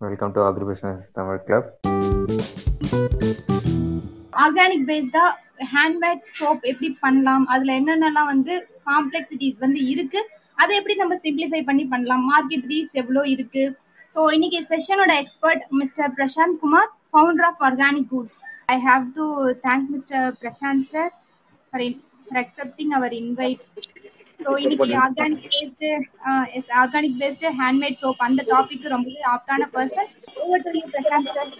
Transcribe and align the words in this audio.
Welcome 0.00 0.32
to 0.36 0.40
அக்ரிபியூஷன்ஸ் 0.48 1.04
Tamil 1.18 1.38
club 1.46 1.68
organic 4.44 4.84
based 4.90 5.22
handmade 5.74 6.24
soap 6.38 6.66
எப்படி 6.70 6.88
பண்ணலாம்? 7.04 7.44
அதுல 7.52 7.70
என்னென்னலாம் 7.80 8.28
வந்து 8.32 8.54
காம்ப்ளெக்சிட்டிஸ் 8.90 9.62
வந்து 9.64 9.80
இருக்கு? 9.92 10.20
அதை 10.62 10.72
எப்படி 10.80 10.96
நம்ம 11.02 11.16
சிம்பிளிஃபை 11.24 11.60
பண்ணி 11.68 11.84
பண்ணலாம்? 11.92 12.24
மார்க்கெட் 12.32 12.68
ரீச் 12.72 12.94
எவ்வளோ 13.02 13.22
இருக்கு? 13.34 13.64
ஸோ 14.16 14.22
இன்னைக்கு 14.36 14.60
செஷனோட 14.72 15.14
expert 15.22 15.64
mister 15.80 16.12
Prashanth 16.18 16.60
Kumar 16.64 16.90
founder 17.10 17.48
of 17.50 17.64
organic 17.68 18.10
goods 18.12 18.38
I 18.74 18.78
have 18.88 19.06
to 19.18 19.26
thank 19.66 19.88
mister 19.94 20.26
Prashanth 20.42 20.86
sir 20.92 21.10
for 21.72 21.84
for 22.26 22.40
accepting 22.44 22.94
our 23.00 23.16
invite 23.22 23.64
so 24.40 24.50
இன்னைக்கு 24.62 24.96
organic 25.02 25.44
based 25.54 25.88
yes 26.58 26.70
organic 26.80 27.16
based 27.20 27.52
handmade 27.60 27.98
soap 28.00 28.22
அந்த 28.26 28.42
topic 28.50 28.86
ரொம்பவே 28.94 29.22
ஆப்டான 29.34 29.68
person 29.74 30.10
over 30.42 30.64
to 30.66 30.72
you 30.76 30.84
Prashanth 30.94 31.32
sir 31.36 31.50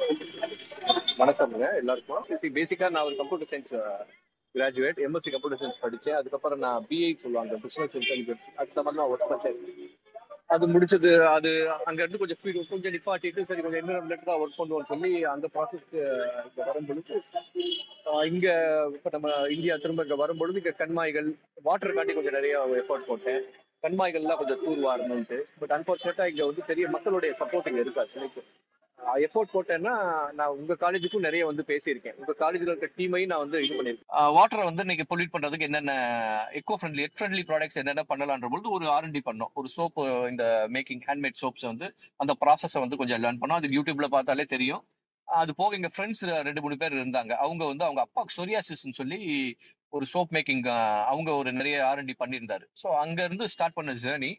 வணக்கம்ங்க 1.21 1.67
எல்லாருக்கும். 1.81 2.25
பேசிக்கா 2.57 2.89
நான் 2.95 3.07
ஒரு 3.09 3.17
computer 3.21 3.51
science 3.53 3.75
graduate 4.55 5.01
MSc 5.07 5.31
computer 5.33 5.61
science 5.63 5.83
படிச்சேன். 5.85 6.19
அதுக்கப்புறம் 6.21 6.63
நான் 6.67 6.85
பிஐ 6.91 7.11
சொல்லுவாங்க 7.25 7.57
பிசினஸ் 7.65 7.97
இன்டெலிஜென்ஸ் 8.01 8.47
அந்த 8.63 8.83
மாதிரி 8.85 9.01
நான் 9.01 9.11
ஒர்க் 9.13 9.31
பண்ணேன். 9.33 9.59
அது 10.51 10.65
முடிச்சது 10.67 11.11
அது 11.29 11.51
அங்க 11.87 12.01
இருந்து 12.03 12.19
கொஞ்சம் 12.19 12.41
கொஞ்சம் 12.71 12.95
நிப்பாட்டிட்டு 12.95 13.47
சரி 13.47 13.63
கொஞ்சம் 13.63 13.81
என்ன 13.81 13.99
ரிலேட்டடா 14.03 14.37
ஒர்க் 14.41 14.59
பண்ணுவோம்னு 14.59 14.91
சொல்லி 14.93 15.11
அந்த 15.27 15.47
ப்ராசஸ்க்கு 15.55 16.01
இங்க 16.45 16.67
வரும்பொழுது 16.67 17.17
ஆஹ் 18.07 18.27
இங்க 18.27 18.47
இப்ப 18.95 19.11
நம்ம 19.13 19.29
இந்தியா 19.49 19.77
திரும்ப 19.77 20.03
இங்க 20.03 20.17
வரும்பொழுது 20.17 20.61
இங்க 20.63 20.75
கண்மாய்கள் 20.79 21.31
வாட்டர் 21.63 21.95
காட்டி 21.95 22.15
கொஞ்சம் 22.15 22.33
நிறைய 22.33 22.55
எஃபோர்ட் 22.77 23.09
போட்டேன். 23.09 23.43
கண்மாய்கள்லாம் 23.83 24.39
கொஞ்சம் 24.39 24.63
தூர்வாரணும்ட்டு 24.63 25.39
பட் 25.59 25.75
அன்பார்ச்சுனேட்டா 25.77 26.27
இங்க 26.27 26.45
வந்து 26.47 26.63
பெரிய 26.67 26.87
மக்களுடைய 26.89 27.33
சப்போர்ட் 27.41 27.69
இங்க 27.69 27.81
இருக்கு 27.81 28.03
ஆக்சுவலி 28.03 28.31
எஃபோர்ட் 29.25 29.53
போட்டேன்னா 29.55 29.93
நான் 30.39 30.55
உங்க 30.59 30.75
காலேஜுக்கும் 30.83 31.25
நிறைய 31.27 31.43
வந்து 31.49 31.63
பேசியிருக்கேன். 31.71 32.17
உங்க 32.21 32.33
காலேஜ்ல 32.43 32.73
இருக்க 32.73 32.89
டீமையும் 32.99 33.33
நான் 33.33 33.45
வந்து 33.45 33.61
இது 33.65 33.77
பண்ணிருக்கேன் 33.79 34.33
வாட்டரை 34.37 34.65
வந்து 34.69 34.85
இன்னைக்கு 34.87 35.07
பொல்யூட் 35.13 35.33
பண்றதுக்கு 35.35 35.69
என்னென்ன 35.69 35.93
எக்கோ 36.61 36.77
ஃப்ரெண்ட்லி 36.81 37.05
எட் 37.07 37.17
ஃப்ரெண்ட்லி 37.19 37.45
ப்ராடக்ட்ஸ் 37.51 37.81
என்னென்ன 37.83 38.05
பண்ணலான்ற 38.11 38.51
பொழுது 38.55 38.75
ஒரு 38.79 38.87
ஆர்என்டி 38.97 39.23
பண்ணோம். 39.29 39.53
ஒரு 39.61 39.71
சோப்பு 39.77 40.05
இந்த 40.33 40.45
மேக்கிங் 40.77 41.03
ஹேண்ட்மேட் 41.09 41.41
சோப்ஸ் 41.43 41.67
வந்து 41.71 41.89
அந்த 42.17 42.35
ப்ராசஸை 42.45 42.83
வந்து 42.85 43.01
கொஞ்சம் 43.03 43.23
லேர்ன் 43.25 43.41
பண்ணோம். 43.43 43.61
அது 43.63 43.77
யூடியூப்ல 43.79 44.09
பார்த்தாலே 44.17 44.47
தெரியும். 44.55 44.85
அது 45.29 45.53
போக 45.61 45.75
எங்க 45.77 45.89
ஃப்ரெண்ட்ஸ் 45.95 46.23
ரெண்டு 46.49 46.63
மூணு 46.65 46.77
பேர் 46.83 46.99
இருந்தாங்க. 46.99 47.33
அவங்க 47.45 47.63
வந்து 47.71 47.85
அவங்க 47.87 48.01
அப்பா 48.07 48.23
சொரியாசிஸ்ன்னு 48.37 48.99
சொல்லி 49.01 49.21
ஒரு 49.93 50.05
சோப் 50.13 50.35
மேக்கிங் 50.37 50.63
அவங்க 51.13 51.31
ஒரு 51.41 51.51
நிறைய 51.59 51.77
ஆர்என்டி 51.91 52.15
பண்ணியிருந்தாரு. 52.23 52.65
ஸோ 52.83 52.89
அங்க 53.05 53.19
இருந்து 53.29 53.47
ஸ்டார்ட் 53.55 53.77
பண்ண 53.79 53.93
ஜேர்னி 54.05 54.31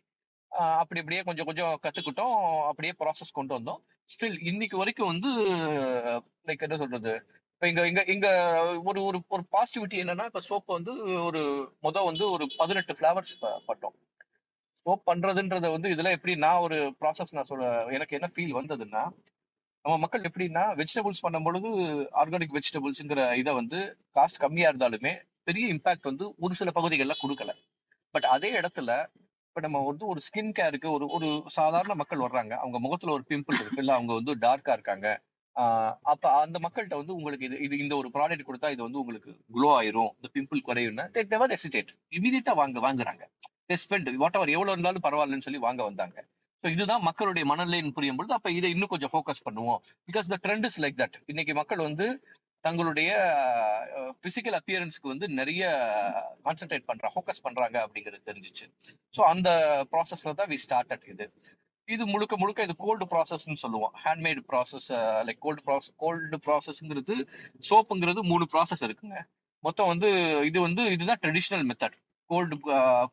அப்படி 0.52 1.00
அப்படியே 1.00 1.22
கொஞ்சம் 1.24 1.46
கொஞ்சம் 1.46 1.74
கத்துக்கிட்டோம். 1.84 2.38
அப்படியே 2.68 2.94
ப்ராசஸ் 3.00 3.32
கொண்டு 3.32 3.54
வந்தோம். 3.58 3.80
ஸ்டில் 4.10 4.38
இன்னைக்கு 4.42 4.78
வரைக்கும் 4.78 5.12
வந்து 5.12 5.30
லைக் 6.48 6.66
என்ன 6.68 6.78
சொல்றது? 6.78 7.14
இப்ப 7.54 7.68
இங்க 7.68 7.82
இங்க 7.88 8.02
இங்க 8.08 8.28
ஒரு 8.84 9.00
ஒரு 9.04 9.20
ஒரு 9.28 9.44
பாசிட்டிவிட்டி 9.52 9.98
என்னன்னா 10.02 10.26
இப்ப 10.26 10.42
சோப் 10.50 10.76
வந்து 10.76 10.94
ஒரு 11.24 11.42
முத 11.84 12.04
வந்து 12.04 12.26
ஒரு 12.32 12.46
பதினெட்டு 12.58 12.94
ஃபிளவர்ஸ் 12.94 13.34
பட்டோம். 13.68 13.96
சோப் 14.86 15.08
பண்றதுன்றத 15.08 15.72
வந்து 15.72 15.90
இதுல 15.90 16.12
எப்படி 16.12 16.36
நான் 16.38 16.62
ஒரு 16.62 16.78
ப்ராசஸ் 17.02 17.34
நான் 17.34 17.44
சொல்ல 17.44 17.66
எனக்கு 17.92 18.16
என்ன 18.16 18.30
ஃபீல் 18.36 18.58
வந்ததுன்னா 18.60 19.04
நம்ம 19.86 19.96
மக்கள் 19.98 20.28
எப்படின்னா 20.30 20.64
வெஜிடபிள்ஸ் 20.76 21.24
பண்ணும் 21.24 21.44
பொழுது 21.44 21.70
ஆர்கானிக் 22.22 22.56
வெஜிடபிள்ஸ்ங்கிற 22.56 23.22
இதை 23.36 23.54
வந்து 23.54 23.80
காஸ்ட் 24.16 24.38
கம்மியா 24.38 24.70
இருந்தாலுமே 24.72 25.14
பெரிய 25.44 25.74
இம்பாக்ட் 25.74 26.04
வந்து 26.04 26.26
ஒரு 26.40 26.54
சில 26.56 26.72
பகுதிகளில் 26.72 27.22
கொடுக்கல. 27.22 27.52
பட் 28.16 28.28
அதே 28.36 28.50
இடத்துல 28.60 28.92
இப்ப 29.58 29.68
நம்ம 29.68 29.86
வந்து 29.86 30.06
ஒரு 30.08 30.20
ஸ்கின் 30.26 30.52
கேருக்கு 30.58 30.88
ஒரு 30.92 31.06
ஒரு 31.08 31.28
சாதாரண 31.46 31.94
மக்கள் 31.96 32.20
வர்றாங்க. 32.20 32.54
அவங்க 32.54 32.80
முகத்துல 32.80 33.12
ஒரு 33.12 33.24
பிம்பிள் 33.30 33.58
இருக்கு 33.60 33.78
இல்ல 33.78 33.94
அவங்க 33.94 34.12
வந்து 34.14 34.34
டார்க்கா 34.36 34.72
இருக்காங்க. 34.72 35.08
ஆஹ் 35.56 35.94
அப்ப 36.02 36.34
அந்த 36.42 36.58
மக்கள்கிட்ட 36.60 36.96
வந்து 36.96 37.16
உங்களுக்கு 37.16 37.46
இது 37.46 37.58
இது 37.60 37.78
இந்த 37.78 37.94
ஒரு 37.96 38.10
ப்ராடக்ட் 38.14 38.46
கொடுத்தா 38.48 38.70
இது 38.72 38.82
வந்து 38.84 39.00
உங்களுக்கு 39.00 39.32
க்ளோ 39.56 39.70
ஆயிரும். 39.80 40.12
இந்த 40.16 40.30
பிம்பிள் 40.34 40.62
குறையும்னா 40.68 41.06
நெவர் 41.34 41.56
எசிடேட் 41.58 41.92
இமீடியட்டா 42.12 42.54
வாங்க 42.56 42.84
வாங்குறாங்க. 42.88 43.24
ஸ்பெண்ட் 43.82 44.12
வாட் 44.16 44.36
அவர் 44.36 44.50
எவ்வளவு 44.50 44.76
இருந்தாலும் 44.76 45.06
பரவாயில்லன்னு 45.08 45.48
சொல்லி 45.48 45.62
வாங்க 45.68 45.82
வந்தாங்க. 45.84 46.18
ஸோ 46.64 46.70
இதுதான் 46.72 47.02
மக்களுடைய 47.02 47.46
மனநிலைன்னு 47.54 47.96
புரியும் 47.98 48.16
பொழுது 48.16 48.34
அப்ப 48.34 48.52
இதை 48.52 48.70
இன்னும் 48.72 48.94
கொஞ்சம் 48.94 49.14
ஃபோக்கஸ் 49.14 49.46
பண்ணுவோம். 49.48 49.82
Because 50.08 50.32
the 50.34 50.40
trend 50.46 50.68
is 50.70 50.80
like 50.82 51.00
that 51.04 51.18
இன்னைக்கு 51.26 51.54
மக்கள் 51.54 51.78
வந்து 51.78 52.08
தங்களுடைய 52.68 53.12
பிசிக்கல் 54.26 54.58
அப்பியரன்ஸ்க்கு 54.62 55.14
வந்து 55.14 55.28
நிறைய 55.40 55.64
கான்சென்ட்ரேட் 56.48 56.90
பண்றாங்க 56.90 57.14
ஃபோக்கஸ் 57.16 57.46
பண்றாங்க 57.46 57.78
அப்படிங்கிறது 57.86 58.28
தெரிஞ்சிச்சு. 58.30 58.66
ஸோ 59.18 59.22
அந்த 59.34 59.50
ப்ராசஸ்ல 59.94 60.34
தான் 60.40 60.52
வி 60.54 60.58
ஸ்டார்ட் 60.66 60.94
அட் 60.96 61.08
இது. 61.14 61.28
இது 61.88 62.04
முழுக்க 62.14 62.36
முழுக்க 62.40 62.66
இது 62.68 62.74
கோல்டு 62.86 63.06
ப்ராசஸ்ன்னு 63.12 63.62
சொல்லுவோம். 63.62 63.94
Handmade 64.06 64.42
process 64.52 64.88
like 65.28 65.40
cold 65.46 65.62
process 65.68 65.94
cold 66.04 66.38
ப்ராசஸ்ங்கிறது 66.46 67.16
சோப்புங்கிறது 67.68 68.24
மூணு 68.32 68.48
ப்ராசஸ் 68.54 68.84
இருக்குங்க. 68.88 69.20
மொத்தம் 69.64 69.92
வந்து 69.92 70.10
இது 70.50 70.60
வந்து 70.66 70.84
இதுதான் 70.96 71.22
traditional 71.24 71.64
method 71.70 71.96
cold 72.32 72.58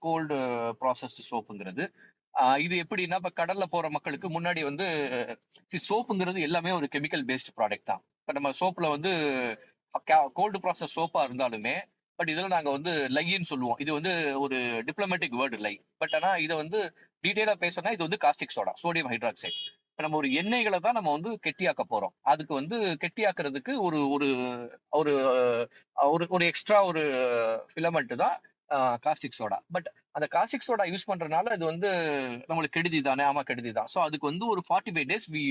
cold 0.06 0.36
processed 0.80 1.28
சோப்புங்கிறது. 1.30 1.86
இது 2.64 2.74
எப்படின்னா 2.84 3.18
இப்போ 3.20 3.32
கடல்ல 3.40 3.64
போற 3.74 3.88
மக்களுக்கு 3.96 4.28
முன்னாடி 4.36 4.60
வந்து 4.70 4.86
சோப்புங்கிறது 5.88 6.40
எல்லாமே 6.48 6.72
ஒரு 6.78 6.88
கெமிக்கல் 6.94 7.24
பேஸ்ட் 7.30 7.54
ப்ராடக்ட் 7.58 7.90
தான். 7.92 8.02
இப்போ 8.24 8.34
நம்ம 8.36 8.50
சோப்பில் 8.58 8.92
வந்து 8.92 9.10
கோல்டு 10.34 10.58
ப்ராசஸ் 10.58 10.94
சோப்பாக 10.94 11.26
இருந்தாலுமே 11.28 11.74
பட் 12.18 12.30
இதில் 12.32 12.54
நாங்கள் 12.54 12.74
வந்து 12.76 12.92
லைன்னு 13.16 13.48
சொல்லுவோம். 13.50 13.78
இது 13.78 13.90
வந்து 13.92 14.12
ஒரு 14.36 14.56
டிப்ளமேட்டிக் 14.88 15.34
வேர்டு 15.40 15.56
லை. 15.58 15.72
பட் 15.98 16.14
ஆனால் 16.14 16.40
இதை 16.40 16.54
வந்து 16.56 16.78
டீட்டெயிலாக 17.24 17.58
பேசணும்னா 17.64 17.92
இது 17.92 18.06
வந்து 18.06 18.20
காஸ்டிக் 18.24 18.54
சோடா 18.56 18.72
சோடியம் 18.82 19.10
ஹைட்ராக்சைடு 19.12 19.56
இப்போ 19.88 20.02
நம்ம 20.02 20.16
ஒரு 20.16 20.28
எண்ணெய்களை 20.40 20.78
தான் 20.78 20.96
நம்ம 20.98 21.10
வந்து 21.12 21.30
கெட்டியாக்க 21.46 21.82
போகிறோம் 21.84 22.14
அதுக்கு 22.24 22.52
வந்து 22.54 22.76
கெட்டியாக்குறதுக்கு 23.02 23.72
ஒரு 23.86 23.98
ஒரு 24.14 24.28
ஒரு 24.92 25.12
ஒரு 26.08 26.26
ஒரு 26.30 26.44
எக்ஸ்ட்ரா 26.44 26.78
ஒரு 26.86 27.02
ஃபிலமெண்ட் 27.72 28.14
தான் 28.16 28.36
காஸ்டிக் 29.04 29.36
சோடா 29.38 29.58
பட் 29.74 29.88
அந்த 30.16 30.26
காஸ்டிக் 30.34 30.66
சோடா 30.66 30.84
யூஸ் 30.90 31.06
பண்றதுனால 31.10 31.52
அது 31.56 31.64
வந்து 31.70 31.88
நம்மளுக்கு 32.48 32.76
கெடுதி 32.76 32.98
தானே 33.08 33.24
ஆமா 33.30 33.42
கெடுதி 33.48 33.70
தான். 33.78 33.88
ஸோ 33.92 33.98
அதுக்கு 34.06 34.26
வந்து 34.30 34.44
ஒரு 34.52 34.62
forty 34.66 34.92
five 34.94 35.08
days 35.12 35.26
we 35.34 35.42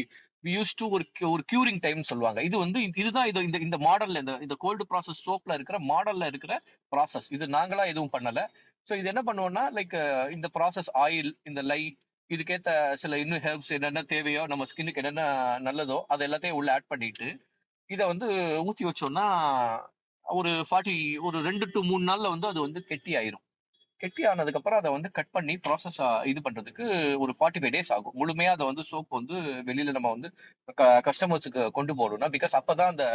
use 0.50 0.74
to 0.80 0.86
ஒரு 0.96 1.06
ஒரு 1.32 1.44
கியூரிங் 1.52 1.82
டைம் 1.86 2.02
சொல்லுவாங்க. 2.12 2.40
இது 2.48 2.56
வந்து 2.64 2.80
இதுதான் 3.02 3.30
இது 3.32 3.46
இந்த 3.50 3.60
இந்த 3.68 3.80
மாடல்ல 3.88 4.22
இந்த 4.24 4.36
இந்த 4.46 4.58
கோல்டு 4.66 4.86
ப்ராசஸ் 4.92 5.24
சோப்ல 5.28 5.58
இருக்கிற 5.60 5.80
மாடல்ல 5.92 6.28
இருக்கிற 6.34 6.56
ப்ராசஸ் 6.92 7.30
இது 7.32 7.48
நாங்களா 7.58 7.86
எதுவும் 7.94 8.14
பண்ணல. 8.16 8.42
ஸோ 8.88 8.94
இது 9.02 9.12
என்ன 9.14 9.24
பண்ணுவோம்னா 9.28 9.66
லைக் 9.78 9.96
இந்த 10.34 10.48
ப்ராசஸ் 10.58 10.92
ஆயில் 11.06 11.32
இந்த 11.46 11.62
லை 11.64 11.82
இதுக்கேத்த 12.30 12.70
சில 13.02 13.18
இன்னும் 13.24 13.44
ஹெர்ப்ஸ் 13.46 13.72
என்னென்ன 13.78 14.04
தேவையோ 14.12 14.44
நம்ம 14.52 14.66
ஸ்கின்னுக்கு 14.70 15.02
என்னென்ன 15.02 15.24
நல்லதோ 15.68 15.98
அது 16.14 16.22
எல்லாத்தையும் 16.28 16.60
உள்ள 16.60 16.70
ஆட் 16.76 16.92
பண்ணிட்டு 16.92 17.28
இதை 17.90 18.04
வந்து 18.12 18.28
ஊற்றி 18.68 18.84
வச்சோம்னா 18.88 19.26
ஒரு 20.26 20.52
ஃபார்ட்டி 20.68 20.96
ஒரு 21.28 21.38
ரெண்டு 21.48 21.66
டு 21.74 21.80
மூணு 21.90 22.04
நாள்ல 22.10 22.30
வந்து 22.34 22.48
அது 22.52 22.60
வந்து 22.66 22.80
கெட்டி 22.92 23.12
ஆயிரும். 23.20 23.44
கெட்டி 24.02 24.24
ஆனதுக்கு 24.30 24.60
அப்புறம் 24.60 24.80
அதை 24.82 24.90
வந்து 24.96 25.10
கட் 25.18 25.34
பண்ணி 25.36 25.54
ப்ராசஸ் 25.66 26.00
இது 26.32 26.40
பண்றதுக்கு 26.48 26.86
ஒரு 27.24 27.34
ஃபார்ட்டி 27.38 27.60
ஃபைவ் 27.62 27.76
டேஸ் 27.76 27.92
ஆகும். 27.96 28.16
முழுமையா 28.22 28.54
அதை 28.56 28.66
வந்து 28.72 28.84
சோப் 28.90 29.18
வந்து 29.20 29.36
வெளியில 29.70 29.94
நம்ம 29.98 30.12
வந்து 30.16 30.30
கஸ்டமர்ஸுக்கு 31.08 31.64
கொண்டு 31.78 31.94
போகணும்னா 32.02 32.30
பிகாஸ் 32.36 32.56
அப்பதான் 32.60 32.94
அந்த 32.94 33.06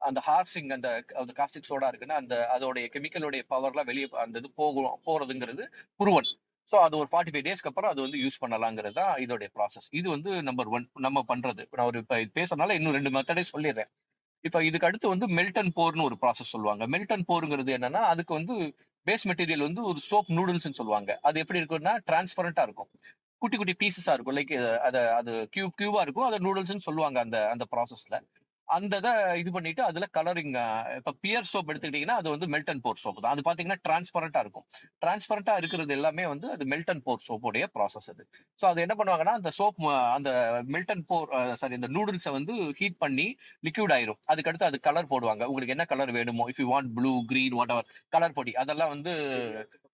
அந்த 0.00 0.20
ஹார்சிங் 0.28 0.70
அந்த 0.76 0.88
அந்த 1.20 1.32
காஸ்டிக் 1.40 1.68
சோடா 1.70 1.90
இருக்குன்னா 1.90 2.16
அந்த 2.22 2.34
அதோடைய 2.54 2.86
கெமிக்கலோடைய 2.94 3.42
பவர்லாம் 3.52 3.90
வெளியே 3.90 4.08
அந்த 4.24 4.40
இது 4.42 4.48
போகும் 4.62 4.96
போறதுங்கிறது 5.08 5.64
புருவன் 6.00 6.30
ஸோ 6.68 6.76
அது 6.86 6.94
ஒரு 7.00 7.08
ஃபார்ட்டி 7.12 7.32
ஃபைவ் 7.34 7.46
டேஸ்க்கு 7.46 7.70
அப்புறம் 7.70 7.90
அது 7.92 8.00
வந்து 8.06 8.18
யூஸ் 8.24 8.40
பண்ணலாங்கிறது 8.42 8.96
தான் 9.00 9.12
இதோடைய 9.24 9.48
ப்ராசஸ் 9.56 9.88
இது 9.98 10.08
வந்து 10.14 10.30
நம்பர் 10.48 10.70
ஒன் 10.76 10.86
நம்ம 11.06 11.22
பண்றது. 11.32 11.62
நான் 11.78 11.88
ஒரு 11.90 12.00
இப்போ 12.04 12.16
பேசுறதுனால 12.38 12.76
இன்னும் 12.78 12.96
ரெண்டு 12.98 13.12
மெத்தடே 13.16 13.44
சொல்லிடுறேன். 13.52 13.90
இப்ப 14.44 14.60
இதுக்கு 14.64 14.86
அடுத்து 14.86 15.06
வந்து 15.08 15.26
மெல்டன் 15.28 15.72
போர்னு 15.76 16.02
ஒரு 16.02 16.16
ப்ராசஸ் 16.22 16.52
சொல்லுவாங்க. 16.54 16.84
மெல்டன் 16.86 17.24
போருங்கிறது 17.28 17.70
என்னன்னா 17.76 18.02
அதுக்கு 18.12 18.32
வந்து 18.34 18.54
பேஸ் 19.06 19.24
மெட்டீரியல் 19.28 19.66
வந்து 19.66 19.82
ஒரு 19.84 20.00
சோப் 20.10 20.30
நூடுல்ஸ்னு 20.30 20.78
சொல்லுவாங்க. 20.80 21.10
அது 21.22 21.40
எப்படி 21.40 21.60
இருக்கும்னா 21.60 21.94
டிரான்ஸ்பரண்டா 22.08 22.62
இருக்கும். 22.62 22.88
குட்டி 23.42 23.56
குட்டி 23.56 23.74
பீசஸா 23.82 24.12
இருக்கும். 24.12 24.36
லைக் 24.36 24.52
அதை 24.80 25.00
அது 25.20 25.32
கியூப் 25.56 25.76
கியூபா 25.76 26.00
இருக்கும். 26.00 26.24
அதை 26.24 26.38
நூடுல்ஸ்னு 26.38 26.86
சொல்லுவாங்க 26.88 27.18
அந்த 27.20 27.38
அந்த 27.50 27.64
ப்ராசஸ்ல 27.72 28.16
அந்த 28.72 28.94
இதை 29.00 29.10
இது 29.40 29.50
பண்ணிட்டு 29.54 29.82
அதுல 29.86 30.06
கலரிங் 30.16 30.54
இப்ப 30.98 31.12
பியர் 31.22 31.48
சோப் 31.50 31.70
எடுத்துக்கிட்டீங்கன்னா 31.70 32.16
அது 32.20 32.28
வந்து 32.34 32.46
மெல்டன் 32.54 32.82
போர் 32.84 33.00
சோப் 33.02 33.20
தான். 33.22 33.32
அது 33.34 33.42
பாத்தீங்கன்னா 33.48 33.78
டிரான்ஸ்பரண்டா 33.86 34.40
இருக்கும். 34.44 34.66
டிரான்ஸ்பரண்டா 35.02 35.54
இருக்கிறது 35.60 35.92
எல்லாமே 35.98 36.24
வந்து 36.32 36.46
அது 36.54 36.64
மெல்டன் 36.72 37.02
போர் 37.06 37.24
சோப்போடைய 37.26 37.66
ப்ராசஸ் 37.76 38.08
அது. 38.12 38.24
ஸோ 38.60 38.66
அது 38.70 38.80
என்ன 38.86 38.96
பண்ணுவாங்கன்னா 39.00 39.34
அந்த 39.40 39.52
சோப் 39.58 39.80
அந்த 40.16 40.30
மெல்டன் 40.74 41.04
போர் 41.10 41.28
சாரி 41.62 41.76
இந்த 41.80 41.90
நூடுல்ஸை 41.96 42.32
வந்து 42.38 42.56
ஹீட் 42.80 42.98
பண்ணி 42.98 43.26
லிக்விட் 43.68 43.94
ஆயிரும். 43.96 44.20
அதுக்கடுத்து 44.32 44.68
அது 44.70 44.80
கலர் 44.88 45.10
போடுவாங்க. 45.12 45.42
உங்களுக்கு 45.44 45.76
என்ன 45.76 45.86
கலர் 45.92 46.14
வேணுமோ 46.18 46.46
if 46.52 46.62
you 46.64 46.68
want 46.74 46.92
blue 46.98 47.14
green 47.32 47.56
whatever 47.76 47.86
colour 48.12 48.36
பொடி 48.38 48.54
அதெல்லாம் 48.62 48.94
வந்து 48.94 49.14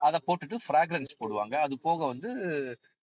அதை 0.00 0.18
போட்டுட்டு 0.26 0.56
ஃப்ராக்ரன்ஸ் 0.66 1.18
போடுவாங்க. 1.20 1.54
அது 1.66 1.74
போக 1.80 2.00
வந்து 2.06 2.30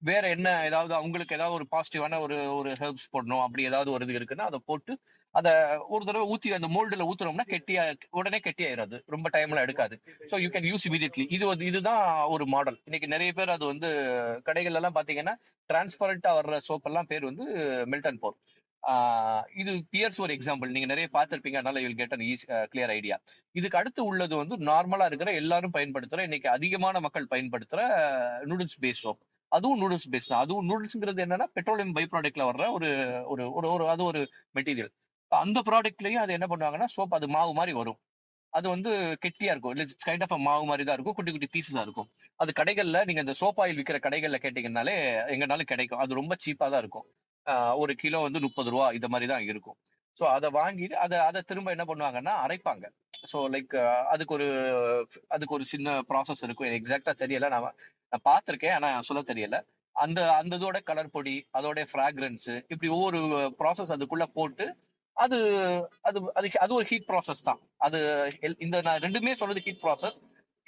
வேற 0.02 0.24
என்ன 0.28 0.48
ஏதாவது 0.66 0.92
அவங்களுக்கு 0.94 1.36
ஏதாவது 1.36 1.56
ஒரு 1.56 1.66
பாசிட்டிவான 1.72 2.18
ஒரு 2.20 2.36
ஒரு 2.50 2.70
ஹெர்ப்ஸ் 2.80 3.08
போடணும் 3.12 3.42
அப்படி 3.42 3.62
ஏதாவது 3.70 3.90
ஒரு 3.90 4.04
இது 4.06 4.14
இருக்குன்னா 4.14 4.46
அதை 4.50 4.58
போட்டு 4.66 4.92
அதை 5.34 5.52
ஒரு 5.88 6.02
தடவை 6.04 6.26
ஊத்தி 6.32 6.54
அந்த 6.56 6.68
மோல்டுல 6.76 7.06
ஊத்துறோம்னா 7.10 7.46
கெட்டியா 7.50 7.82
உடனே 8.20 8.38
கெட்டியாயிராது 8.38 8.96
ரொம்ப 9.08 9.28
டைம்ல 9.36 9.64
எடுக்காது. 9.66 9.96
So 10.30 10.38
you 10.44 10.48
can 10.54 10.68
use 10.70 10.86
immediately 10.88 11.26
இது 11.36 11.44
வந்து 11.46 11.66
இதுதான் 11.66 12.04
ஒரு 12.34 12.46
மாடல் 12.54 12.78
இன்னைக்கு 12.86 13.08
நிறைய 13.08 13.32
பேர் 13.32 13.54
அது 13.56 13.66
வந்து 13.66 13.90
கடைகள் 14.48 14.78
எல்லாம் 14.80 14.96
பாத்தீங்கன்னா 14.98 15.34
டிரான்ஸ்பரண்டா 15.70 16.32
வர்ற 16.38 16.58
சோப் 16.68 16.88
எல்லாம் 16.90 17.10
பேர் 17.12 17.28
வந்து 17.30 17.46
மில்டன் 17.86 18.22
போர் 18.24 18.38
இது 19.54 19.72
பியர்ஸ் 19.90 20.20
ஒரு 20.24 20.32
எக்ஸாம்பிள் 20.36 20.74
நீங்க 20.74 20.86
நிறைய 20.86 21.06
பார்த்திருப்பீங்க 21.12 21.58
அதனால 21.60 21.80
you'll 21.80 21.98
get 21.98 22.14
an 22.16 22.24
easy 22.28 22.44
clear 22.72 22.92
idea 22.94 23.16
இதுக்கு 23.54 23.78
அடுத்து 23.80 24.00
உள்ளது 24.04 24.34
வந்து 24.36 24.56
நார்மலா 24.70 25.08
இருக்கிற 25.10 25.32
எல்லாரும் 25.40 25.74
பயன்படுத்துற 25.74 26.24
இன்னைக்கு 26.28 26.48
அதிகமான 26.50 27.00
மக்கள் 27.00 27.32
பயன்படுத்துற 27.34 27.82
நூடுல்ஸ் 28.46 28.78
பேஸ் 28.84 29.02
சோப் 29.04 29.20
அதுவும் 29.52 29.80
நூடுல்ஸ் 29.82 30.08
பேஸ் 30.12 30.30
தான். 30.30 30.42
அதுவும் 30.44 30.66
நூடுல்ஸ்ங்கிறது 30.70 31.22
என்னன்னா 31.26 31.46
பெட்ரோலியம் 31.56 31.94
பை 31.96 32.04
ப்ராடக்ட்ல 32.12 32.44
வர்ற 32.50 32.64
ஒரு 32.76 32.88
ஒரு 33.32 33.44
ஒரு 33.58 33.68
ஒரு 33.74 33.84
அது 33.94 34.02
ஒரு 34.10 34.20
மெட்டீரியல் 34.56 34.92
அந்த 35.32 35.58
ப்ராடக்ட்லயும் 35.68 36.22
அது 36.24 36.32
என்ன 36.38 36.46
பண்ணுவாங்கன்னா 36.52 36.88
சோப் 36.94 37.16
அது 37.18 37.26
மாவு 37.34 37.52
மாதிரி 37.58 37.72
வரும். 37.80 37.98
அது 38.52 38.66
வந்து 38.74 38.90
கெட்டியா 39.24 39.52
இருக்கும். 39.54 39.74
இல்லை 39.74 39.86
கைண்ட் 40.06 40.24
ஆஃப் 40.26 40.34
மாவு 40.46 40.64
மாதிரி 40.70 40.84
தான் 40.84 40.96
இருக்கும். 40.98 41.16
குட்டி 41.18 41.32
குட்டி 41.32 41.48
பீசஸா 41.54 41.82
இருக்கும். 41.86 42.08
அது 42.40 42.50
கடைகள்ல 42.60 43.00
நீங்க 43.08 43.22
இந்த 43.26 43.34
சோப் 43.42 43.60
ஆயில் 43.64 43.78
விற்கிற 43.80 43.98
கடைகள்ல 44.06 44.38
கேட்டீங்கன்னாலே 44.44 44.94
எங்கனாலும் 45.34 45.70
கிடைக்கும். 45.72 46.00
அது 46.04 46.20
ரொம்ப 46.20 46.36
சீப்பா 46.44 46.68
தான் 46.74 46.82
இருக்கும். 46.84 47.06
ஒரு 47.82 47.92
கிலோ 48.02 48.18
வந்து 48.26 48.40
முப்பது 48.46 48.70
ரூபா 48.74 48.86
இந்த 48.98 49.08
மாதிரி 49.08 49.28
தான் 49.32 49.46
இருக்கும். 49.52 49.78
ஸோ 50.16 50.24
அதை 50.26 50.48
வாங்கிட்டு 50.50 50.96
அதை 51.04 51.18
அதை 51.18 51.40
திரும்ப 51.42 51.70
என்ன 51.70 51.84
பண்ணுவாங்கன்னா 51.84 52.32
அரைப்பாங்க. 52.44 52.84
ஸோ 53.32 53.38
லைக் 53.54 53.74
அதுக்கு 54.08 54.34
ஒரு 54.34 54.48
அதுக்கு 55.28 55.54
ஒரு 55.54 55.64
சின்ன 55.64 56.00
ப்ராசஸ் 56.10 56.42
இருக்கும். 56.42 56.68
எக்ஸாக்டா 56.78 57.14
தெரியல. 57.22 57.48
நான் 57.48 57.66
நான் 58.12 58.26
பார்த்துருக்கேன் 58.30 58.76
ஆனால் 58.78 59.02
சொல்ல 59.02 59.22
தெரியல. 59.22 59.58
அந்த 59.96 60.20
அந்த 60.34 60.56
இதோட 60.56 60.78
கலர் 60.82 61.10
பொடி 61.10 61.34
அதோட 61.52 61.80
ஃப்ராக்ரன்ஸ் 61.92 62.48
இப்படி 62.68 62.88
ஒவ்வொரு 62.88 63.18
ப்ராசஸ் 63.58 63.94
அதுக்குள்ள 63.96 64.26
போட்டு 64.38 64.66
அது 65.16 65.38
அது 66.00 66.18
அது 66.34 66.48
அது 66.60 66.72
ஒரு 66.74 66.84
ஹீட் 66.84 67.08
ப்ராசஸ் 67.08 67.42
தான். 67.42 67.60
அது 67.78 67.98
எல்- 68.40 68.60
இந்த 68.60 68.76
நான் 68.80 69.02
ரெண்டுமே 69.02 69.32
சொல்றது 69.32 69.60
ஹீட் 69.60 69.82
ப்ராசஸ் 69.82 70.16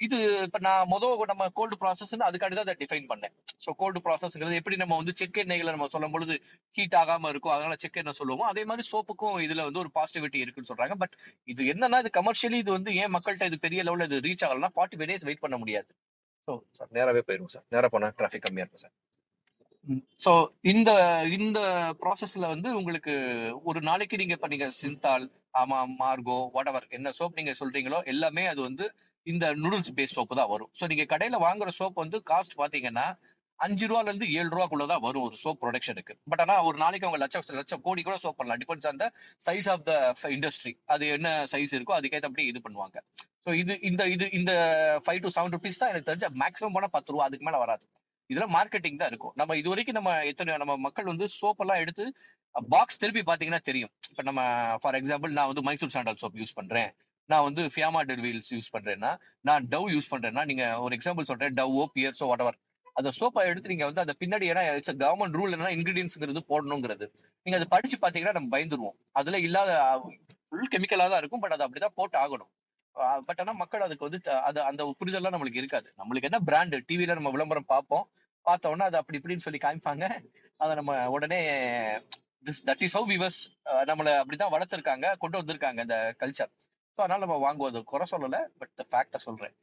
இது 0.05 0.17
இப்ப 0.45 0.59
நான் 0.67 0.89
முதல் 0.93 1.31
நம்ம 1.31 1.45
கோல்டு 1.57 1.75
ப்ராசஸ் 1.81 2.13
அதுக்காண்டி 2.27 2.55
தான் 2.57 2.67
அதை 2.67 2.75
டிஃபைன் 2.81 3.07
பண்ணேன். 3.11 3.33
ஸோ 3.63 3.69
கோல்டு 3.81 3.99
ப்ராசஸ்ங்கிறது 4.05 4.59
எப்படி 4.61 4.77
நம்ம 4.81 4.97
வந்து 5.01 5.13
செக் 5.19 5.39
எண்ணெய்களை 5.43 5.73
நம்ம 5.75 5.87
சொல்லும் 5.95 6.13
பொழுது 6.15 6.35
ஹீட் 6.75 6.97
ஆகாம 7.01 7.29
இருக்கும் 7.33 7.53
அதனால 7.55 7.75
செக் 7.83 7.99
எண்ணெய் 8.01 8.19
சொல்லுவோம் 8.21 8.49
அதே 8.51 8.63
மாதிரி 8.71 8.85
சோப்புக்கும் 8.91 9.37
இதுல 9.45 9.65
வந்து 9.67 9.81
ஒரு 9.83 9.91
பாசிட்டிவிட்டி 9.97 10.39
இருக்குன்னு 10.43 10.71
சொல்றாங்க. 10.71 10.97
பட் 11.03 11.15
இது 11.47 11.63
என்னன்னா 11.73 11.99
இது 12.03 12.11
கமர்ஷியலி 12.19 12.59
இது 12.63 12.71
வந்து 12.77 12.93
ஏன் 13.03 13.13
மக்கள்கிட்ட 13.17 13.51
இது 13.51 13.59
பெரிய 13.67 13.83
லெவல்ல 13.87 14.09
இது 14.11 14.19
ரீச் 14.27 14.45
ஆகலன்னா 14.47 14.71
ஃபார்ட்டி 14.77 14.99
ஃபைவ் 14.99 15.11
டேஸ் 15.11 15.27
வெயிட் 15.29 15.43
பண்ண 15.45 15.57
முடியாது. 15.63 15.89
ஸோ 16.47 16.53
சார் 16.77 16.91
நேராவே 16.97 17.23
போயிடும் 17.27 17.53
சார் 17.53 17.65
நேரா 17.75 17.89
போனா 17.93 18.09
டிராஃபிக் 18.19 18.45
கம்மியா 18.47 18.65
இருக்கும் 18.65 18.85
சார் 18.85 18.95
ஸோ 20.23 20.31
இந்த 20.71 20.89
இந்த 21.37 21.59
ப்ராசஸ்ல 22.01 22.45
வந்து 22.51 22.69
உங்களுக்கு 22.79 23.13
ஒரு 23.69 23.79
நாளைக்கு 23.87 24.19
நீங்க 24.21 24.35
இப்ப 24.37 24.49
நீங்க 24.53 24.67
சிந்தால் 24.81 25.25
ஆமா 25.61 25.79
மார்கோ 25.99 26.37
whatever 26.55 26.81
என்ன 26.97 27.11
சோப் 27.17 27.39
நீங்க 27.39 27.53
சொல்றீங்களோ 27.59 27.99
எல்லாமே 28.13 28.43
அது 28.51 28.61
வந்து 28.67 28.85
இந்த 29.27 29.45
நூடுல்ஸ் 29.63 29.95
பேஸ் 29.97 30.15
சோப்பு 30.17 30.35
தான் 30.39 30.51
வரும். 30.53 30.71
ஸோ 30.79 30.83
நீங்க 30.91 31.05
கடையில 31.13 31.37
வாங்குற 31.47 31.71
சோப் 31.79 32.03
வந்து 32.03 32.17
காஸ்ட் 32.31 32.59
பாத்தீங்கன்னா 32.61 33.05
அஞ்சு 33.59 33.85
ரூபால 33.89 34.09
இருந்து 34.09 34.27
ஏழு 34.37 34.49
ரூபாக்குள்ள 34.53 34.85
தான் 34.91 35.03
வரும் 35.05 35.25
ஒரு 35.27 35.35
சோப் 35.41 35.59
ப்ரொடக்ஷனுக்கு 35.63 36.13
பட் 36.31 36.41
ஆனா 36.43 36.55
ஒரு 36.67 36.77
நாளைக்கு 36.83 37.05
அவங்க 37.07 37.19
லட்சம் 37.23 37.57
லட்சம் 37.59 37.83
கோடி 37.87 38.01
கூட 38.07 38.15
சோப் 38.23 38.37
பண்ணலாம். 38.39 38.59
Depends 38.61 38.87
on 38.89 38.99
the 39.01 39.05
size 39.47 39.67
of 39.73 39.83
the 39.89 39.93
industry 40.35 40.73
அது 40.93 41.07
என்ன 41.17 41.29
சைஸ் 41.53 41.75
இருக்கோ 41.77 41.95
அதுக்கேற்றபடி 41.97 42.45
இது 42.51 42.61
பண்ணுவாங்க. 42.65 42.97
ஸோ 43.45 43.51
இது 43.61 43.75
இந்த 43.89 44.03
இது 44.15 44.27
இந்த 44.39 44.53
ஃபைவ் 45.05 45.21
டு 45.25 45.31
செவன் 45.37 45.53
ருபீஸ் 45.57 45.81
தான் 45.83 45.91
எனக்கு 45.93 46.09
தெரிஞ்ச 46.11 46.29
மேக்ஸிமம் 46.43 46.75
போனால் 46.77 46.95
பத்து 46.97 47.13
ரூபா 47.15 47.27
அதுக்கு 47.29 47.47
மேலே 47.49 47.61
வராது. 47.65 47.85
இதுல 48.29 48.45
மார்க்கெட்டிங் 48.57 48.99
தான் 49.01 49.11
இருக்கும். 49.11 49.33
நம்ம 49.39 49.55
இது 49.61 49.69
வரைக்கும் 49.71 49.97
நம்ம 49.99 50.11
எத்தனை 50.31 50.57
நம்ம 50.61 50.75
மக்கள் 50.87 51.09
வந்து 51.11 51.25
சோப் 51.39 51.61
எல்லாம் 51.63 51.81
எடுத்து 51.83 52.03
பாக்ஸ் 52.73 53.01
திருப்பி 53.01 53.21
பாத்தீங்கன்னா 53.29 53.63
தெரியும். 53.69 53.91
இப்ப 54.11 54.23
நம்ம 54.29 54.41
ஃபார் 54.83 54.97
எக்ஸாம்பிள் 54.99 55.37
நான் 55.39 55.49
வந்து 55.51 55.65
மைசூர் 55.67 55.95
சாண்டல் 55.95 56.19
சோப் 56.23 56.39
யூஸ் 56.41 56.57
பண்றேன். 56.59 56.91
நான் 57.29 57.45
வந்து 57.47 57.63
ஃபியாமா 57.73 58.01
டெர்வீல்ஸ் 58.09 58.51
யூஸ் 58.55 58.69
பண்றேன்னா 58.75 59.11
நான் 59.49 59.65
டவ் 59.73 59.87
யூஸ் 59.93 60.09
பண்றேன்னா 60.13 60.43
நீங்க 60.49 60.65
ஒரு 60.85 60.93
எக்ஸாம்பிள் 60.97 61.29
சொல்றேன் 61.29 61.55
டவ்வோ 61.59 61.83
பியர்ஸோ 61.95 62.27
whatever. 62.31 62.53
அந்த 62.95 63.09
சோப்பை 63.19 63.43
எடுத்து 63.51 63.71
நீங்க 63.71 63.85
வந்து 63.89 64.01
அந்த 64.03 64.13
பின்னாடி 64.21 64.45
ஏன்னா 64.51 64.63
இட்ஸ் 64.79 64.91
கவர்மெண்ட் 65.03 65.37
ரூல் 65.39 65.55
என்ன 65.55 65.69
இன்கிரீடியன்ஸ்ங்கிறது 65.77 66.41
போடணுங்கிறது. 66.51 67.05
நீங்க 67.45 67.55
அதை 67.59 67.67
படிச்சு 67.75 67.97
பாத்தீங்கன்னா 68.03 68.35
நம்ம 68.37 68.49
பயந்துருவோம். 68.55 68.97
அதுல 69.19 69.39
இல்லாத 69.47 69.71
ஃபுல் 70.47 70.69
கெமிக்கலா 70.73 71.07
தான் 71.13 71.21
இருக்கும் 71.21 71.43
பட் 71.43 71.55
அது 71.55 71.65
அப்படிதான் 71.67 71.97
போட்டு 71.99 72.17
ஆகணும். 72.23 72.51
பட் 73.27 73.39
ஆனா 73.43 73.53
மக்கள் 73.61 73.85
அதுக்கு 73.85 74.07
வந்து 74.07 74.19
அது 74.49 74.59
அந்த 74.69 74.83
புரிதல்லாம் 74.99 75.33
நம்மளுக்கு 75.35 75.61
இருக்காது. 75.61 75.87
நம்மளுக்கு 76.01 76.29
என்ன 76.29 76.39
பிராண்டு 76.49 76.79
டிவில 76.89 77.15
நம்ம 77.19 77.31
விளம்பரம் 77.35 77.71
பார்ப்போம். 77.73 78.05
பார்த்த 78.45 78.71
உடனே 78.73 78.85
அது 78.89 78.99
அப்படி 79.01 79.19
இப்படின்னு 79.19 79.45
சொல்லி 79.45 79.61
காமிப்பாங்க. 79.65 80.05
அதை 80.59 80.71
நம்ம 80.79 80.93
உடனே 81.15 81.39
this 82.47 82.61
that 82.69 82.83
is 82.85 82.95
how 82.97 83.09
we were 83.13 83.41
நம்மளை 83.89 84.13
அப்படிதான் 84.21 84.53
வளர்த்துருக்காங்க 84.55 85.07
கொண்டு 85.23 85.39
வந்திருக்காங்க 85.41 85.81
இந்த 85.87 85.97
கல்ச்சர் 86.21 86.51
ஸோ 86.95 86.99
அதனால 87.03 87.21
நம்ம 87.25 87.37
வாங்குவது 87.45 87.79
குறை 87.91 88.05
சொல்லலை 88.13 88.41
பட் 88.61 88.81
ஃபேக்டை 88.91 89.19
சொல்றேன். 89.27 89.53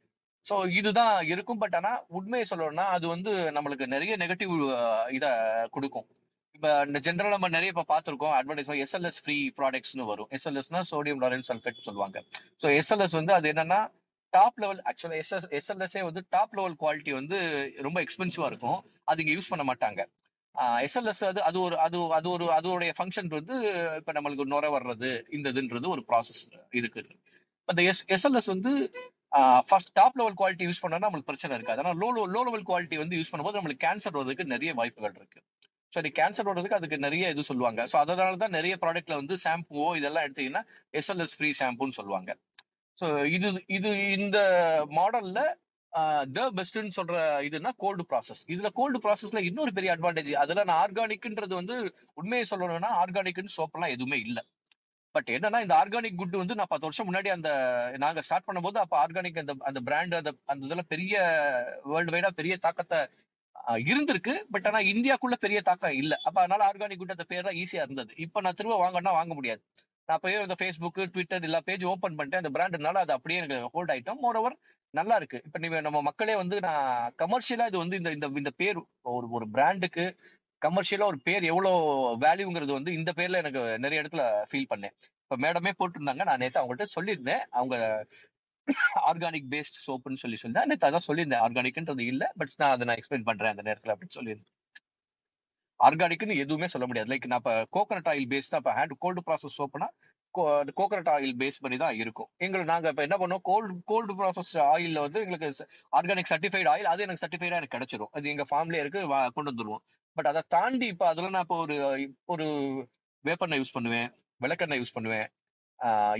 ஸோ 0.45 0.55
இதுதான் 0.79 1.15
இருக்கும் 1.33 1.61
பட் 1.63 1.75
ஆனால் 1.79 1.99
உண்மையை 2.17 2.45
சொல்லணும்னா 2.49 2.85
அது 2.95 3.05
வந்து 3.13 3.31
நம்மளுக்கு 3.57 3.85
நிறைய 3.93 4.13
நெகட்டிவ் 4.23 4.53
இதை 5.17 5.29
கொடுக்கும். 5.75 6.07
இப்போ 6.55 6.71
இந்த 6.87 6.99
ஜென்ரலாக 7.05 7.33
நம்ம 7.35 7.49
நிறைய 7.55 7.73
இப்போ 7.73 7.85
பார்த்துருக்கோம் 7.91 8.33
அட்வர்டைஸ்மெண்ட் 8.39 8.83
எஸ்எல்எஸ் 8.85 9.19
ஃப்ரீ 9.23 9.37
ப்ராடக்ட்ஸ்னு 9.59 10.05
வரும். 10.11 10.29
எஸ்எல்எஸ்னா 10.37 10.81
சோடியம் 10.91 11.21
லாரல் 11.23 11.47
சல்ஃபேட் 11.49 11.87
சொல்லுவாங்க. 11.87 12.17
ஸோ 12.63 12.67
எஸ்எல்எஸ் 12.79 13.15
வந்து 13.19 13.33
அது 13.37 13.47
என்னன்னா 13.53 13.79
டாப் 14.33 14.59
லெவல் 14.63 14.81
ஆக்சுவலாக 14.89 15.21
எஸ்எஸ் 15.23 15.47
எஸ்எல்எஸ்ஸே 15.59 16.03
வந்து 16.09 16.21
டாப் 16.35 16.53
லெவல் 16.57 16.75
குவாலிட்டி 16.81 17.13
வந்து 17.19 17.37
ரொம்ப 17.87 17.97
எக்ஸ்பென்சிவாக 18.05 18.51
இருக்கும். 18.51 18.79
அது 19.11 19.21
இங்கே 19.23 19.35
யூஸ் 19.37 19.51
பண்ண 19.53 19.63
மாட்டாங்க. 19.71 20.01
எஸ்எல்எஸ் 20.85 21.23
அது 21.29 21.39
அது 21.49 21.57
ஒரு 21.65 21.75
அது 21.85 21.97
அது 22.17 22.27
ஒரு 22.35 22.45
அதோடைய 22.57 22.91
ஃபங்க்ஷன் 22.97 23.29
வந்து 23.37 23.55
இப்போ 23.99 24.11
நம்மளுக்கு 24.17 24.51
நுர 24.53 24.69
வர்றது 24.75 25.09
இந்த 25.37 25.47
இதுன்றது 25.53 25.87
ஒரு 25.95 26.01
ப்ராசஸ் 26.09 26.41
இருக்கு. 26.79 27.03
இந்த 27.69 27.81
எஸ் 27.91 28.03
எஸ்எல்எஸ் 28.15 28.51
வந்து 28.53 28.71
first 29.69 29.93
top 29.99 30.17
level 30.19 30.37
quality 30.39 30.65
use 30.69 30.83
பண்ணா 30.83 31.03
நம்மளுக்கு 31.05 31.31
பிரச்சனை 31.31 31.55
இருக்காது. 31.57 31.81
ஆனால் 31.83 31.99
லோ 32.01 32.07
லோ 32.35 32.41
லெவல் 32.47 32.67
குவாலிட்டி 32.69 32.97
வந்து 33.03 33.17
யூஸ் 33.19 33.31
பண்ணும்போது 33.33 33.59
நம்மளுக்கு 33.59 33.85
கேன்சர் 33.87 34.15
வர்றதுக்கு 34.17 34.45
நிறைய 34.53 34.71
வாய்ப்புகள் 34.79 35.17
இருக்கு. 35.19 35.41
ஸோ 35.93 35.97
அது 36.01 36.09
கேன்சர் 36.19 36.47
வர்றதுக்கு 36.49 36.79
அதுக்கு 36.79 36.97
நிறைய 37.05 37.31
இது 37.33 37.43
சொல்லுவாங்க. 37.51 37.81
ஸோ 37.91 37.95
அதனால 38.03 38.37
தான் 38.43 38.55
நிறைய 38.57 38.73
ப்ராடக்ட்ல 38.83 39.15
வந்து 39.21 39.35
ஷாம்புவோ 39.45 39.87
இதெல்லாம் 39.99 40.25
எடுத்தீங்கன்னா 40.27 40.63
எஸ்எல்எஸ் 40.99 41.35
ஃப்ரீ 41.37 41.49
ஷாம்புன்னு 41.61 41.97
சொல்லுவாங்க. 41.99 42.31
ஸோ 42.97 43.07
இது 43.35 43.49
இது 43.77 43.89
இந்த 44.17 44.37
மாடல்ல 44.99 45.39
த 46.35 46.41
பெஸ்ட்னு 46.57 46.95
சொல்ற 46.97 47.15
இதுனா 47.47 47.71
கோல்டு 47.77 48.03
ப்ராசஸ் 48.09 48.41
இதுல 48.53 48.69
கோல்டு 48.79 48.99
ப்ராசஸ்ல 49.05 49.39
இன்னொரு 49.47 49.71
பெரிய 49.77 49.89
அட்வான்டேஜ் 49.95 50.31
அதுல 50.43 50.63
நான் 50.69 50.81
ஆர்கானிக்ன்றது 50.85 51.53
வந்து 51.53 51.75
உண்மையை 52.21 52.45
சொல்லணும்னா 52.51 52.91
ஆர்கானிக்னு 53.03 53.55
சோப்பெல்லாம் 53.57 53.93
எதுவுமே 53.95 54.17
இல்லை. 54.25 54.43
பட் 55.15 55.29
என்னன்னா 55.35 55.59
இந்த 55.65 55.75
ஆர்கானிக் 55.81 56.19
குட் 56.19 56.41
வந்து 56.41 56.57
நான் 56.59 56.71
பத்து 56.73 56.87
வருஷம் 56.87 57.07
முன்னாடி 57.09 57.29
அந்த 57.35 57.49
நாங்க 57.97 58.21
ஸ்டார்ட் 58.21 58.47
பண்ணும்போது 58.47 58.77
அப்ப 58.83 58.95
ஆர்கானிக் 59.03 59.41
அந்த 59.43 59.53
அந்த 59.69 59.79
பிராண்ட் 59.89 60.15
அந்த 60.19 60.31
அந்த 60.51 60.61
இதெல்லாம் 60.67 60.91
பெரிய 60.93 61.15
வேர்ல்டு 61.91 62.13
வைடா 62.15 62.31
பெரிய 62.39 62.55
தாக்கத்தை 62.67 62.99
இருந்திருக்கு. 63.91 64.33
பட் 64.53 64.67
ஆனா 64.69 64.79
இந்தியாக்குள்ள 64.93 65.35
பெரிய 65.45 65.59
தாக்கம் 65.69 65.97
இல்ல. 66.01 66.13
அப்ப 66.27 66.37
அதனால 66.43 66.61
ஆர்கானிக் 66.69 67.01
குட் 67.01 67.15
அந்த 67.15 67.25
பேர் 67.31 67.47
தான் 67.49 67.59
ஈஸியா 67.63 67.83
இருந்தது. 67.87 68.11
இப்ப 68.25 68.41
நான் 68.45 68.57
திரும்ப 68.59 68.77
வாங்கினா 68.83 69.13
வாங்க 69.19 69.33
முடியாது. 69.39 69.61
நான் 70.09 70.21
போய் 70.21 70.41
இந்த 70.41 70.55
ஃபேஸ்புக் 70.61 70.99
ட்விட்டர் 71.05 71.43
எல்லா 71.43 71.59
பேஜ் 71.63 71.83
ஓப்பன் 71.85 72.15
பண்ணிட்டேன் 72.15 72.41
அந்த 72.41 72.51
பிராண்ட்னால 72.55 73.01
அது 73.03 73.13
அப்படியே 73.13 73.39
எனக்கு 73.39 73.69
ஹோல்ட் 73.73 73.91
ஆயிட்டோம். 73.91 74.19
மோர் 74.19 74.35
ஓவர் 74.35 74.55
நல்லா 74.93 75.15
இருக்கு. 75.15 75.41
இப்ப 75.45 75.59
நீங்க 75.59 75.81
நம்ம 75.81 76.01
மக்களே 76.01 76.35
வந்து 76.35 76.59
நான் 76.59 77.13
கமர்ஷியலா 77.17 77.67
இது 77.67 77.77
வந்து 77.77 77.97
இந்த 77.97 78.11
இந்த 78.11 78.27
இந்த 78.33 78.51
பேர் 78.55 78.79
ஒரு 79.01 79.29
ஒரு 79.29 79.47
பிராண்டுக்கு 79.49 80.05
கமர்ஷியலா 80.61 81.05
ஒரு 81.05 81.19
பேர் 81.23 81.43
எவ்வளவு 81.43 81.77
வேல்யூங்கிறது 82.19 82.71
வந்து 82.71 82.91
இந்த 82.93 83.11
பேர்ல 83.15 83.41
எனக்கு 83.43 83.61
நிறைய 83.79 84.01
இடத்துல 84.01 84.23
ஃபீல் 84.51 84.71
பண்ணேன். 84.73 84.95
இப்ப 85.23 85.37
மேடமே 85.37 85.71
போட்டிருந்தாங்க. 85.79 86.23
நான் 86.23 86.37
நேத்து 86.37 86.61
அவங்கள்ட்ட 86.61 86.87
சொல்லியிருந்தேன். 86.99 87.43
அவங்க 87.51 87.75
ஆர்கானிக் 89.09 89.47
பேஸ்ட் 89.53 89.79
சோப்புன்னு 89.87 90.21
சொல்லி 90.23 90.37
சொல்லியிருந்தேன் 90.41 90.69
நேற்று 90.71 90.89
அதான் 90.89 91.07
சொல்லியிருந்தேன். 91.07 91.43
ஆர்கானிக்ன்றது 91.45 92.03
இல்ல 92.13 92.23
பட் 92.37 92.57
நான் 92.57 92.73
அதை 92.75 92.85
நான் 92.87 92.99
எக்ஸ்பிளைன் 93.01 93.29
பண்றேன் 93.29 93.53
அந்த 93.55 93.63
நேரத்துல 93.69 93.93
அப்படின்னு 93.93 94.17
சொல்லியிருந்தேன். 94.19 94.51
ஆர்கானிக்னு 95.87 96.35
எதுவுமே 96.43 96.67
சொல்ல 96.73 96.85
முடியாது. 96.89 97.09
லைக் 97.11 97.27
நான் 97.31 97.41
இப்போ 97.43 97.53
கோகனட் 97.77 98.09
ஆயில் 98.13 98.29
பேஸ் 98.33 98.51
தான் 98.53 98.61
இப்போ 98.63 98.73
ஹேண்ட் 98.77 98.95
கோல்டு 99.05 99.23
ப்ராசஸ் 99.27 99.57
சோப்புனா 99.59 99.89
கோகனட் 100.79 101.09
ஆயில் 101.13 101.35
பேஸ் 101.41 101.61
பண்ணி 101.63 101.77
தான் 101.83 101.95
இருக்கும். 102.01 102.29
எங்களுக்கு 102.45 102.71
நாங்க 102.73 102.89
இப்ப 102.93 103.01
என்ன 103.07 103.15
பண்ணோம்? 103.21 103.43
கோல்டு 103.49 103.73
கோல்டு 103.91 104.13
ப்ராசஸ் 104.19 104.51
ஆயில்ல 104.71 105.01
வந்து 105.05 105.21
எங்களுக்கு 105.25 105.65
ஆர்கானிக் 105.99 106.31
சர்டிஃபைடு 106.33 106.69
ஆயில் 106.73 106.91
அது 106.93 107.05
எனக்கு 107.05 107.23
சர்டிஃபைடா 107.23 107.59
எனக்கு 107.59 107.75
கிடைச்சிரும். 107.77 108.11
அது 108.17 108.31
எங்க 108.33 108.45
ஃபார்ம்லயே 108.51 108.83
இருக்கு 108.83 109.01
கொண்டு 109.37 109.51
வந்துருவோம். 109.51 109.83
பட் 110.17 110.29
அதை 110.31 110.41
தாண்டி 110.55 110.87
இப்போ 110.93 111.05
அதில் 111.11 111.33
நான் 111.35 111.45
இப்போ 111.47 111.57
ஒரு 111.65 111.77
ஒரு 112.33 112.47
வேப்பெண்ணெய் 113.25 113.61
யூஸ் 113.61 113.75
பண்ணுவேன் 113.77 114.07
விளக்கெண்ணெய் 114.45 114.81
யூஸ் 114.81 114.95
பண்ணுவேன் 114.97 115.27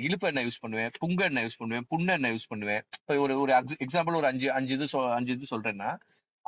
இழுப்பு 0.05 0.27
எண்ணெய் 0.29 0.45
யூஸ் 0.47 0.61
பண்ணுவேன் 0.63 0.91
புங்க 1.01 1.21
எண்ணெய் 1.29 1.45
யூஸ் 1.45 1.57
பண்ணுவேன் 1.61 1.85
புண்ணெண்ணெய் 1.91 2.33
யூஸ் 2.35 2.47
பண்ணுவேன். 2.51 2.81
இப்போ 3.01 3.15
ஒரு 3.25 3.33
ஒரு 3.41 3.51
எக்ஸாம்பிள் 3.85 4.17
ஒரு 4.19 4.27
அஞ்சு 4.29 4.47
அஞ்சு 4.57 4.73
இது 4.77 4.87
அஞ்சு 5.17 5.33
இது 5.37 5.51
சொல்றேன்னா 5.53 5.89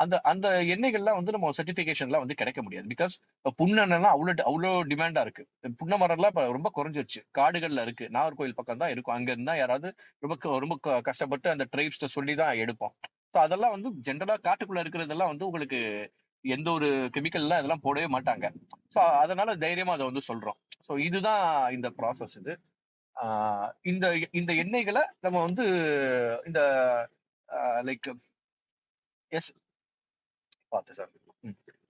அந்த 0.03 0.15
அந்த 0.31 0.48
எண்ணெய்கள்லாம் 0.74 1.19
வந்து 1.19 1.33
நம்ம 1.36 1.51
சர்டிபிகேஷன்லாம் 1.57 2.24
வந்து 2.25 2.39
கிடைக்க 2.41 2.62
முடியாது. 2.65 2.88
பிகாஸ் 2.93 3.15
புண்ணெண்ணெய்லாம் 3.60 4.15
அவ்வளோ 4.15 4.33
அவ்வளோ 4.50 4.72
டிமாண்டா 4.91 5.24
இருக்கு. 5.27 5.43
புன்ன 5.81 5.98
மரம்லாம் 5.98 6.31
இப்போ 6.33 6.45
ரொம்ப 6.57 6.72
குறைஞ்சிருச்சு. 6.77 7.22
காடுகள்ல 7.39 7.83
இருக்கு. 7.88 8.07
நாகர்கோயில் 8.15 8.57
பக்கம் 8.60 8.81
தான் 8.83 8.93
இருக்கும். 8.95 9.15
அங்க 9.17 9.31
இருந்தா 9.31 9.55
யாராவது 9.62 9.89
ரொம்ப 10.24 10.36
ரொம்ப 10.63 10.77
க- 10.88 11.01
கஷ்டப்பட்டு 11.10 11.50
அந்த 11.55 11.67
ட்ரைப்ஸ்ட 11.75 12.10
சொல்லி 12.17 12.36
தான் 12.43 12.60
எடுப்போம். 12.63 12.95
ஸோ 13.33 13.39
அதெல்லாம் 13.45 13.75
வந்து 13.77 13.89
ஜென்ரலா 14.07 14.38
காட்டுக்குள்ள 14.48 14.83
இருக்கிறதெல்லாம் 14.86 15.31
வந்து 15.33 15.48
உங்களுக்கு 15.50 15.79
எந்த 16.45 16.69
ஒரு 16.72 16.89
கெமிக்கல்லாம் 17.15 17.62
இதெல்லாம் 17.62 17.86
போடவே 17.86 18.07
மாட்டாங்க. 18.15 18.45
ஸோ 18.95 19.00
அதனால 19.24 19.55
தைரியமா 19.65 19.93
அதை 19.98 20.05
வந்து 20.12 20.24
சொல்றோம். 20.29 20.57
ஸோ 20.88 20.93
இதுதான் 21.07 21.45
இந்த 21.77 21.89
ப்ராசஸ் 22.00 22.38
இது. 22.41 22.53
இந்த 23.91 24.05
இந்த 24.33 24.51
எண்ணெய்களை 24.63 25.03
நம்ம 25.22 25.38
வந்து 25.41 25.65
இந்த 26.48 26.62
லைக் 27.89 28.10
எஸ் 29.31 29.51
பார்த்து 30.75 30.98
சார். 31.00 31.12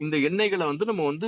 இந்த 0.06 0.16
எண்ணெய்களை 0.28 0.66
வந்து 0.72 0.86
நம்ம 0.90 1.06
வந்து 1.12 1.28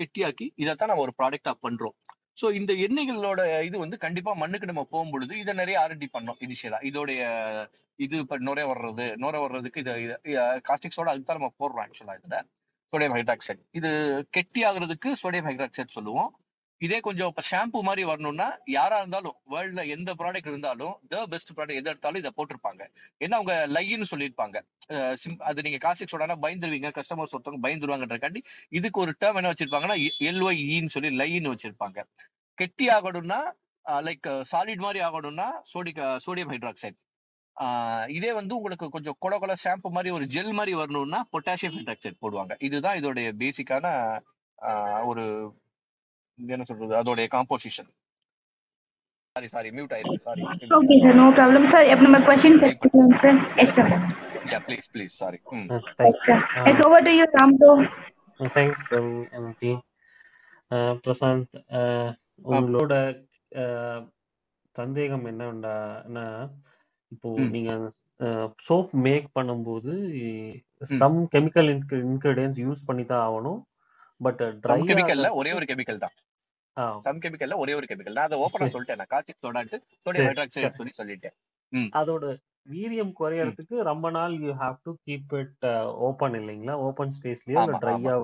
கெட்டியாக்கி 0.00 0.46
இதைத்தான் 0.62 0.90
நம்ம 0.92 1.04
ஒரு 1.06 1.14
ப்ராடக்டா 1.20 1.52
பண்றோம். 1.66 1.96
ஸோ 2.40 2.46
இந்த 2.58 2.72
எண்ணெய்களோட 2.86 3.40
இது 3.68 3.76
வந்து 3.82 3.96
கண்டிப்பா 4.04 4.32
மண்ணுக்கு 4.40 4.70
நம்ம 4.70 4.82
போகும்பொழுது 4.94 5.32
இதை 5.42 5.52
நிறைய 5.60 5.76
ஆர்டி 5.84 6.06
பண்ணோம் 6.16 6.40
இனிஷியலா 6.46 6.78
இதோடைய 6.88 7.20
இது 7.98 8.16
இப்ப 8.24 8.38
நுரை 8.48 8.64
வர்றது 8.70 9.06
நுரை 9.22 9.38
வர்றதுக்கு 9.44 9.82
இது 9.82 10.34
காஸ்டிக்ஸோட 10.68 11.08
அதுக்கு 11.12 11.28
தான் 11.30 11.40
நம்ம 11.40 11.52
போடுறோம் 11.62 11.84
ஆக்சுவலா 11.84 12.16
இதுல. 12.20 12.38
சோடியம் 12.92 13.14
ஹைட்ராக்சைடு 13.16 13.62
இது 13.78 13.90
கெட்டி 14.36 14.60
ஆகுறதுக்கு 14.68 15.08
சோடியம் 15.22 15.48
ஹைட்ராக்சைடு 15.50 15.96
சொல்லுவோம். 15.98 16.30
இதே 16.84 16.98
கொஞ்சம் 17.06 17.30
இப்போ 17.30 17.42
ஷாம்பு 17.50 17.78
மாதிரி 17.86 18.02
வரணும்னா 18.10 18.46
யாரா 18.76 18.96
இருந்தாலும் 19.02 19.36
வேர்ல்ட்ல 19.52 19.82
எந்த 19.94 20.10
ப்ராடக்ட் 20.20 20.50
இருந்தாலும் 20.52 20.94
த 21.12 21.22
பெஸ்ட் 21.32 21.52
ப்ராடக்ட் 21.56 21.80
எதை 21.80 21.90
எடுத்தாலும் 21.92 22.20
இதை 22.22 22.32
போட்டிருப்பாங்க. 22.38 22.82
ஏன்னா 23.24 23.36
அவங்க 23.38 23.54
லைன்னு 23.76 24.08
சொல்லியிருப்பாங்க. 24.12 24.56
அது 25.48 25.64
நீங்க 25.66 25.80
காஸ்டிக் 25.86 26.12
சொன்னா 26.14 26.38
பயந்துருவீங்க. 26.44 26.90
கஸ்டமர்ஸ் 26.98 27.34
ஒருத்தவங்க 27.36 27.62
பயந்துருவாங்கன்றக்காண்டி 27.66 28.42
இதுக்கு 28.78 29.00
ஒரு 29.04 29.14
டேர்ம் 29.22 29.40
என்ன 29.40 29.52
வச்சிருப்பாங்கன்னா 29.52 29.98
எல்ஒய்இன்னு 30.30 30.94
சொல்லி 30.96 31.12
லைன்னு 31.22 31.54
வச்சிருப்பாங்க. 31.54 31.98
கெட்டி 32.58 32.86
ஆகணும்னா 32.98 33.40
லைக் 34.06 34.28
சாலிட் 34.52 34.86
மாதிரி 34.86 35.00
ஆகணும்னா 35.08 35.48
சோடி 35.72 35.92
சோடியம் 36.26 36.52
ஹைட்ராக்சைடு 36.52 36.96
இதே 38.16 38.30
வந்து 38.38 38.52
உங்களுக்கு 38.56 38.86
கொஞ்சம் 38.94 39.16
கொல 39.24 39.34
கொல 39.42 39.52
ஷாம்பு 39.64 39.90
மாதிரி 39.96 40.10
ஒரு 40.16 40.24
ஜெல் 40.34 40.56
மாதிரி 40.58 40.72
வரணும்னா 40.80 41.20
பொட்டாசியம் 41.34 41.76
ஹைட்ராக்சைடு 41.76 42.16
போடுவாங்க. 42.24 42.52
இதுதான் 42.66 42.98
இதோடைய 43.00 43.28
பேசிக்கான 43.42 43.86
ஒரு 45.10 45.24
என்ன 46.38 46.64
சொல்றது? 46.70 46.94
அதோடைய 47.00 47.26
காம்போசிஷன் 47.34 47.90
சாரி 49.36 49.48
சாரி 49.54 49.70
மியூட் 49.76 49.92
ஆயிருக்கு 49.94 50.26
sorry 50.26 50.42
okay 50.76 50.96
sir 51.04 51.16
no 51.20 51.26
problem 51.38 51.66
sir 51.72 51.86
இப்போ 51.92 52.04
நம்ம 52.06 52.18
Type 52.28 52.44
எடுத்துக்கலாம் 52.68 53.16
sir 53.22 53.38
yes 53.62 53.74
sir 53.78 53.90
yeah 54.52 54.58
please 54.68 54.86
please 54.94 55.14
sorry 55.22 55.38
Uh, 55.48 55.80
Uh, 56.04 56.64
yes 56.70 56.80
over 56.86 57.04
to 57.06 57.12
you 57.18 57.26
uh, 58.98 59.36
and 59.36 59.48
team. 59.60 59.76
Uh, 60.70 60.92
Prashanth 61.04 61.52
uh, 61.80 62.08
உங்களோட 62.52 62.92
uh, 63.64 63.98
சந்தேகம் 64.76 65.26
என்னன்னா 65.30 66.26
இப்போ. 67.12 67.28
நீங்க 67.54 67.70
soap 68.66 68.92
make 69.06 69.28
பண்ணும்போது. 69.36 69.92
சம் 71.00 71.18
கெமிக்கல் 71.34 71.68
இன்கிரீடியன்ஸ் 71.72 72.58
யூஸ் 72.64 72.86
பண்ணி 72.88 73.04
தான் 73.12 73.24
ஆகணும். 73.26 73.60
பட் 74.20 74.42
ட்ரை 74.64 74.80
கெமிக்கல்ல 74.90 75.30
ஒரே 75.40 75.52
ஒரு 75.58 75.66
கெமிக்கல் 75.72 76.02
தான். 76.04 76.14
சம் 77.06 77.20
கெமிக்கல்ல 77.22 77.56
ஒரே 77.56 77.74
ஒரு 77.74 77.86
கெமிக்கல் 77.86 78.16
நான் 78.18 78.28
அதை 78.28 78.38
ஓப்பனா 78.40 78.66
சொல்லிட்டேன் 78.76 79.00
நான். 79.00 79.12
காஸ்டிக் 79.12 79.42
சோடான்ட்டு 79.44 79.78
சோடியம் 80.06 80.28
ஹைட்ராக்சைடு 80.28 80.78
சொல்லி 80.78 80.94
சொல்லிட்டேன். 80.98 81.36
அதோட 81.94 82.24
வீரியம். 82.68 83.12
குறையறதுக்கு 83.18 83.76
ரொம்ப 83.88 84.06
நாள் 84.10 84.34
you 84.44 84.52
have 84.60 84.78
to 84.84 84.92
keep 85.06 85.34
it 85.40 85.66
open 86.08 86.36
இல்லைங்களா? 86.40 86.76
ஓப்பன் 86.86 87.12
ஸ்பேஸ்லயோ 87.16 87.64
ட்ரையா 87.82 88.14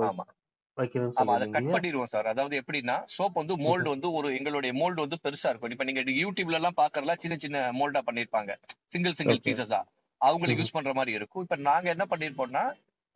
கட் 1.55 1.73
பண்ணிடுவோம் 1.73 2.11
சார் 2.13 2.29
அதாவது 2.31 2.55
எப்படின்னா 2.61 2.95
சோப் 3.15 3.41
வந்து 3.41 3.55
மோல்டு 3.65 3.89
வந்து 3.91 4.09
ஒரு 4.13 4.29
எங்களுடைய 4.37 4.73
மோல்டு 4.79 5.05
வந்து 5.05 5.19
பெருசா 5.25 5.51
இருக்கும். 5.51 5.73
இப்ப 5.75 5.85
நீங்க 5.89 6.03
யூடியூப்ல 6.19 6.59
எல்லாம் 6.61 6.79
பாக்கறலாம் 6.79 7.21
சின்ன 7.25 7.37
சின்ன 7.37 7.65
மோல்டா 7.79 8.03
பண்ணிருப்பாங்க. 8.09 8.53
சிங்கிள் 8.93 9.19
சிங்கிள் 9.19 9.43
பீசஸா 9.47 9.81
அவங்களுக்கு 10.21 10.61
யூஸ் 10.61 10.77
பண்ற 10.77 10.93
மாதிரி 10.93 11.13
இருக்கும். 11.19 11.45
இப்ப 11.45 11.57
நாங்க 11.69 11.89
என்ன 11.91 12.05
பண்ணிருப்போம்னா 12.11 12.65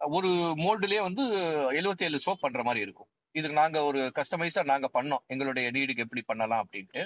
ஒரு 0.01 0.31
மோல்டுலயே 0.63 1.01
வந்து 1.03 1.25
77 1.73 2.07
ஏழு 2.07 2.19
சோப் 2.25 2.45
பண்ற 2.45 2.63
மாதிரி 2.63 2.81
இருக்கும். 2.87 3.09
இதுக்கு 3.39 3.59
நாங்க 3.61 3.79
ஒரு 3.89 4.01
கஸ்டமைஸா 4.19 4.63
நாங்க 4.71 4.89
பண்ணோம். 4.97 5.23
எங்களுடைய 5.33 5.67
நீடுக்கு 5.77 6.05
எப்படி 6.05 6.23
பண்ணலாம் 6.31 6.63
அப்படின்ட்டு. 6.65 7.03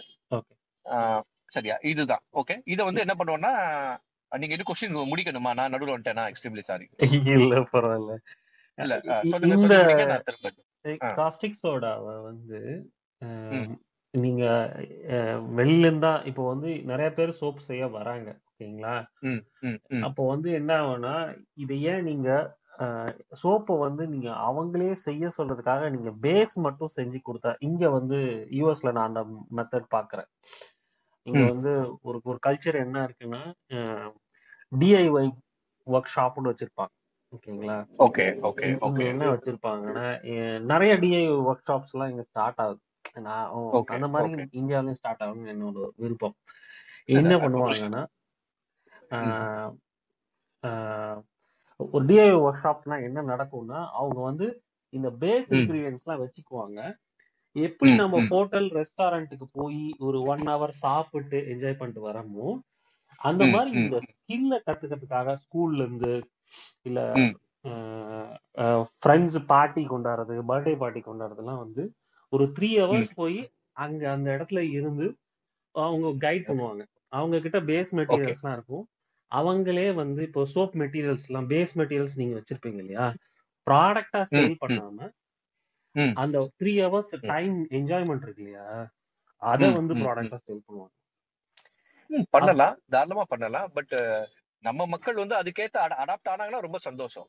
சரியா. 1.55 1.77
இதுதான். 1.93 2.23
ஓகே 2.41 2.55
இதை 2.73 2.83
வந்து 2.89 3.05
என்ன 3.05 3.15
பண்ணுவோம்னா 3.19 3.53
நீங்க 4.33 4.55
இது 4.57 4.65
கொஸ்டின் 4.69 4.99
முடிக்கணுமா? 5.13 5.53
நான் 5.59 5.73
நடுவில் 5.75 5.95
வந்துட்டேனா. 5.95 6.25
எக்ஸ்ட்ரீம்லி 6.33 6.65
சாரி 6.69 6.87
இல்ல 7.37 7.55
பரவாயில்ல. 7.73 8.15
இல்ல 8.79 8.97
சொல்லுங்க 9.33 10.53
காஸ்டிக் 11.19 11.61
சோடாவை 11.63 12.15
வந்து 12.29 12.61
நீங்க 14.15 14.45
வெளில 15.59 15.85
இருந்தா 15.87 16.13
இப்போ 16.29 16.43
வந்து 16.53 16.71
நிறைய 16.91 17.09
பேர் 17.19 17.33
சோப் 17.41 17.67
செய்ய 17.67 17.83
வராங்க. 17.97 18.29
ஓகேங்களா? 18.49 18.95
அப்போ 20.07 20.23
வந்து 20.29 20.49
என்ன 20.61 20.71
ஆகும்னா 20.81 21.17
இதை 21.65 21.77
ஏன் 21.93 22.07
நீங்க 22.09 22.31
சோப்பை 23.41 23.75
வந்து 23.79 24.03
நீங்க 24.07 24.29
அவங்களே 24.47 24.93
செய்ய 25.07 25.31
சொல்றதுக்காக 25.37 25.89
நீங்க 25.91 26.11
பேஸ் 26.27 26.55
மட்டும் 26.67 26.95
செஞ்சு 26.97 27.19
கொடுத்தா 27.25 27.51
இங்க 27.61 27.91
வந்து 27.91 28.19
யூஎஸ்ல 28.59 28.93
நான் 28.97 29.09
அந்த 29.11 29.23
மெத்தட் 29.59 29.89
பாக்குறேன் 29.97 30.29
இங்க 31.27 31.43
வந்து 31.53 31.73
ஒரு 32.09 32.19
ஒரு 32.25 32.39
கல்ச்சர் 32.47 32.83
என்ன 32.85 33.03
இருக்குன்னா 33.09 33.43
டிஐஒய் 34.73 35.29
ஒர்க் 35.87 36.15
ஷாப்னு 36.15 36.51
வச்சிருப்பாங்க. 36.51 36.93
ஓகேங்களா? 37.35 37.77
Okay 38.07 38.25
okay 38.49 38.69
okay. 38.87 39.03
என்ன 39.13 39.27
வச்சிருப்பாங்கன்னா 39.33 40.07
நிறைய 40.73 40.93
டிஐ 41.03 41.25
ஒர்க் 41.49 41.67
ஷாப்ஸ் 41.69 41.93
எல்லாம் 41.95 42.11
இங்க 42.13 42.25
ஸ்டார்ட் 42.31 42.63
ஆகுது. 42.65 42.81
நான் 43.27 43.53
அந்த 43.95 44.09
மாதிரி 44.15 44.47
இந்தியாவிலயும் 44.61 44.99
ஸ்டார்ட் 45.01 45.23
ஆகணும்னு 45.27 45.53
என்னோட 45.55 45.87
விருப்பம். 46.03 46.37
என்ன 47.21 47.37
பண்ணுவாங்கன்னா 47.45 48.03
ஒரு 51.93 52.05
டிஐ 52.07 52.27
ஒர்க் 52.39 52.63
ஷாப்னா 52.63 52.97
என்ன 53.05 53.23
நடக்கும்னா 53.23 53.81
அவங்க 53.93 54.19
வந்து 54.21 54.47
இந்த 54.93 55.09
பேஸ் 55.21 55.49
ம். 55.49 55.55
இன்கிரீடியன்ஸ் 55.55 56.05
எல்லாம் 56.05 56.23
வச்சுக்குவாங்க. 56.23 56.79
எப்படி 57.57 57.91
நம்ம 57.95 58.17
ஹோட்டல் 58.27 58.69
ரெஸ்டாரண்ட்டுக்கு 58.71 59.47
போய் 59.53 59.81
ஒரு 59.99 60.19
ஒன் 60.23 60.45
ஹவர் 60.47 60.75
சாப்பிட்டு 60.79 61.39
என்ஜாய் 61.53 61.79
பண்ணிட்டு 61.79 62.03
வரமோ 62.09 62.49
அந்த 63.21 63.45
மாதிரி 63.47 63.71
இந்த 63.81 63.97
ஸ்கில்ல 64.09 64.55
கத்துக்கிறதுக்காக 64.67 65.33
ஸ்கூல்ல 65.43 65.81
இருந்து 65.83 66.13
இல்ல 66.83 67.01
ஃப்ரெண்ட்ஸ் 68.99 69.39
பார்ட்டி 69.47 69.83
கொண்டாடுறது 69.87 70.43
பர்த்டே 70.43 70.77
பார்ட்டி 70.77 71.01
கொண்டாடுறதுலாம் 71.01 71.59
வந்து 71.59 71.83
ஒரு 72.33 72.45
த்ரீ 72.57 72.71
ஹவர்ஸ் 72.81 73.13
போய் 73.15 73.39
அங்க 73.77 74.03
அந்த 74.11 74.29
இடத்துல 74.37 74.61
இருந்து 74.71 75.07
அவங்க 75.75 76.09
கைட் 76.27 76.49
பண்ணுவாங்க. 76.49 76.83
அவங்க 77.09 77.37
கிட்ட 77.41 77.59
பேஸ் 77.61 77.91
மெட்டீரியல்ஸ்லாம் 77.93 78.53
இருக்கும். 78.53 78.85
அவங்களே 79.33 79.87
வந்து 79.95 80.21
இப்போ 80.23 80.43
சோப் 80.55 80.75
மெட்டீரியல்ஸ் 80.83 81.27
எல்லாம் 81.29 81.49
பேஸ் 81.49 81.75
மெட்டீரியல்ஸ் 81.81 82.17
நீங்க 82.17 82.35
வச்சிருப்பீங்க 82.39 82.81
இல்லையா? 82.81 83.07
ப்ராடக்டா 83.67 84.23
சேல் 84.33 84.57
பண்ணாம 84.63 85.09
அந்த 86.17 86.39
த்ரீ 86.61 86.73
ஹவர்ஸ் 86.81 87.13
டைம் 87.27 87.57
என்ஜாய்மெண்ட் 87.79 88.25
இருக்கு 88.25 88.43
இல்லையா? 88.43 88.67
அதை 89.43 89.69
வந்து 89.71 89.95
ப்ராடக்டா 90.01 90.39
சேல் 90.39 90.65
பண்ணுவாங்க. 90.67 90.95
பண்ணலாம். 92.35 92.77
தாராளமா 92.91 93.25
பண்ணலாம். 93.25 93.69
பட் 93.73 93.95
நம்ம 94.65 94.87
மக்கள் 94.87 95.15
வந்து 95.15 95.37
அதுக்கேத்த 95.37 95.77
அடாப்ட் 96.03 96.31
ஆனாங்கன்னா 96.33 96.61
ரொம்ப 96.61 96.79
சந்தோஷம். 96.79 97.29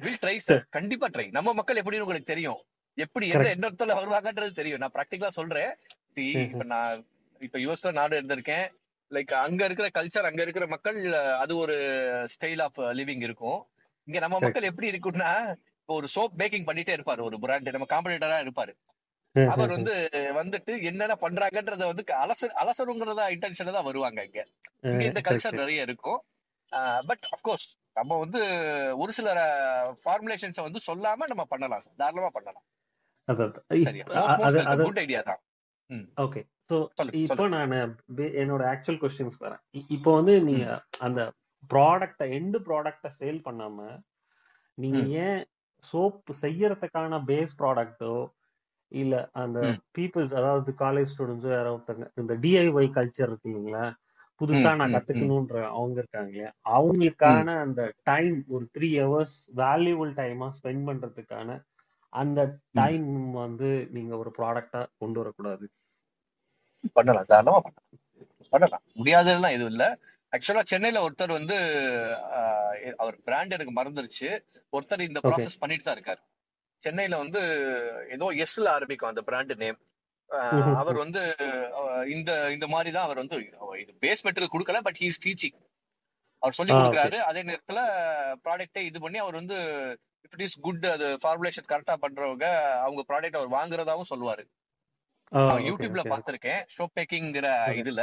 வில் 0.00 0.20
ட்ரை 0.22 0.36
சார் 0.38 0.64
கண்டிப்பா 0.70 1.06
ட்ரை 1.08 1.26
நம்ம 1.30 1.52
மக்கள் 1.52 1.80
எப்படின்னு 1.82 2.06
உங்களுக்கு 2.06 2.32
தெரியும். 2.32 2.60
எப்படி 2.98 3.26
எந்த 3.28 3.46
எண்ணத்துல 3.54 3.94
வருவாங்கன்றது 4.00 4.52
தெரியும். 4.52 4.78
நான் 4.78 4.94
ப்ராக்டிகலா 4.94 5.32
சொல்றேன். 5.38 5.72
இப்ப 6.48 6.64
நான் 6.64 6.96
இப்ப 7.40 7.58
யூஎஸ்ல 7.58 7.92
நாடு 7.92 8.14
இருந்திருக்கேன். 8.20 8.66
லைக் 9.10 9.32
அங்க 9.36 9.62
இருக்கிற 9.64 9.86
கல்ச்சர் 9.88 10.28
அங்க 10.28 10.40
இருக்கிற 10.42 10.66
மக்கள் 10.66 10.98
அது 11.42 11.52
ஒரு 11.56 11.76
ஸ்டைல் 12.34 12.62
ஆஃப் 12.62 12.80
லிவிங் 12.98 13.22
இருக்கும். 13.22 13.60
இங்க 14.08 14.18
நம்ம 14.18 14.38
மக்கள் 14.38 14.68
எப்படி 14.70 14.90
இருக்கும்னா 14.92 15.30
இப்போ 15.80 15.94
ஒரு 15.94 16.08
சோப் 16.14 16.36
பேக்கிங் 16.40 16.66
பண்ணிட்டே 16.68 16.96
இருப்பாரு 16.96 17.20
ஒரு 17.20 17.36
பிராண்ட் 17.38 17.74
நம்ம 17.76 17.88
காம்படிட்டரா 17.90 18.38
இருப்பாரு. 18.44 18.72
அவர் 19.34 19.70
வந்து 19.70 19.94
வந்துட்டு 20.32 20.72
என்னென்ன 20.82 21.14
பண்றாங்கன்றத 21.20 21.86
வந்து 21.86 22.04
அலச 22.14 22.50
அலசணுங்கிறதா 22.62 23.24
இன்டென்ஷன்ல 23.34 23.74
தான் 23.78 23.88
வருவாங்க 23.88 24.20
இங்க. 24.24 24.40
இங்க 24.82 25.04
இந்த 25.04 25.20
கல்ச்சர் 25.20 25.60
நிறைய 25.62 25.88
இருக்கும். 25.88 26.20
பட் 27.06 27.24
அப்கோர்ஸ் 27.34 27.66
நம்ம 27.96 28.16
வந்து 28.18 28.40
ஒரு 28.96 29.12
சில 29.12 29.28
ஃபார்முலேஷன்ஸை 30.00 30.62
வந்து 30.62 30.80
சொல்லாம 30.86 31.28
நம்ம 31.32 31.44
பண்ணலாம். 31.44 31.84
தாராளமா 31.96 32.30
பண்ணலாம். 32.30 32.66
குட் 34.86 35.02
ஐடியா 35.04 35.20
தான். 35.30 35.40
ஓகே 36.24 36.40
ஸோ 36.70 36.76
இப்போ. 37.24 37.44
நான் 37.54 37.72
என்னோட 38.40 38.62
ஆக்சுவல் 38.72 39.00
கொஸ்டின்ஸ் 39.02 39.38
வரேன். 39.40 39.62
இப்போ 39.96 40.10
வந்து 40.18 40.34
நீங்க 40.48 40.66
அந்த 41.06 41.20
ப்ராடக்டை 41.70 42.26
எண்டு 42.38 42.58
ப்ராடக்டை 42.66 43.10
சேல் 43.18 43.40
பண்ணாம 43.46 43.78
நீங்க 44.78 45.00
ஏன் 45.24 45.40
சோப் 45.84 46.30
செய்யறதுக்கான 46.42 47.18
பேஸ் 47.28 47.52
ப்ராடக்ட்டோ 47.60 48.14
இல்ல 48.92 49.14
அந்த 49.42 49.58
பீப்புள்ஸ் 49.96 50.34
அதாவது 50.40 50.70
காலேஜ் 50.80 51.12
ஸ்டூடெண்ட்ஸோ 51.12 51.50
யாரோ 51.52 51.70
ஒருத்தங்க 51.76 52.06
இந்த 52.20 52.32
டிஐஒய் 52.42 52.88
கல்ச்சர் 52.96 53.28
இருக்கு 53.28 53.48
இல்லைங்களா? 53.50 53.84
புதுசா 54.40 54.70
நான் 54.74 54.94
கத்துக்கணுன்ற 54.94 55.58
அவங்க 55.72 55.96
இருக்காங்க 56.02 56.38
அவங்களுக்கான 56.70 57.48
அந்த 57.64 57.80
டைம் 58.04 58.36
ஒரு 58.54 58.64
த்ரீ 58.74 58.88
ஹவர்ஸ் 58.98 59.36
வேல்யூபிள் 59.60 60.12
டைமா 60.16 60.48
ஸ்பெண்ட் 60.56 60.86
பண்றதுக்கான 60.88 61.58
அந்த 62.12 62.40
டைம் 62.74 63.08
வந்து 63.38 63.68
நீங்க 63.90 64.12
ஒரு 64.16 64.30
ப்ராடக்டா 64.38 64.82
கொண்டு 65.00 65.18
வரக்கூடாது. 65.20 65.66
பண்ணலாம் 66.98 67.28
தாராளமா 67.30 67.60
பண்ணலாம். 67.60 67.86
பண்ணலாம். 68.52 68.84
முடியாதுலாம் 68.98 69.56
எதுவும் 69.56 69.72
இல்ல. 69.74 69.84
ஆக்சுவலா 70.32 70.62
சென்னையில 70.70 71.02
ஒருத்தர் 71.06 71.38
வந்து 71.38 71.56
அவர் 73.02 73.16
பிராண்ட் 73.26 73.54
எனக்கு 73.56 73.74
மறந்துருச்சு. 73.80 74.28
ஒருத்தர் 74.72 75.08
இந்த 75.08 75.20
ப்ராசஸ் 75.26 75.60
பண்ணிட்டு 75.62 75.86
தான் 75.86 75.96
இருக்காரு. 75.98 76.22
சென்னையில 76.82 77.18
வந்து 77.24 77.40
ஏதோ 78.16 78.26
எஸ்ல 78.44 78.72
ஆரம்பிக்கும் 78.76 79.12
அந்த 79.12 79.22
பிராண்ட் 79.28 79.54
நேம் 79.64 79.78
அவர் 80.80 80.96
வந்து 81.04 81.20
இந்த 82.14 82.30
இந்த 82.50 82.66
மாதிரி 82.66 82.90
தான் 82.90 83.06
அவர் 83.06 83.20
வந்து 83.22 83.36
இது 83.82 83.92
பேஸ் 84.04 84.24
மெட்டீரியல் 84.26 84.54
கொடுக்கல 84.54 84.80
பட் 84.80 85.00
ஹீஸ் 85.02 85.22
டீச்சிங் 85.24 85.58
அவர் 86.42 86.56
சொல்லி 86.58 86.72
கொடுக்குறாரு. 86.72 87.18
அதே 87.28 87.42
நேரத்துல 87.42 87.80
ப்ராடக்ட்டை 88.44 88.82
இது 88.88 88.98
பண்ணி 89.00 89.18
அவர் 89.18 89.38
வந்து 89.40 89.58
இஃப் 90.24 90.34
இட் 90.36 90.44
இஸ் 90.46 90.58
குட் 90.60 90.84
அது 90.86 91.06
ஃபார்முலேஷன் 91.22 91.68
கரெக்டா 91.72 91.94
பண்றவங்க 92.04 92.46
அவங்க 92.86 93.02
ப்ராடக்ட் 93.10 93.38
அவர் 93.40 93.54
வாங்குறதாவும் 93.58 94.10
சொல்லுவாரு. 94.12 94.44
யூடியூப்ல 95.64 96.02
ஓகே. 96.02 96.10
பார்த்திருக்கேன். 96.12 96.60
ஷோ 96.74 96.84
பேக்கிங்கிற 96.96 97.48
இதுல. 97.82 98.02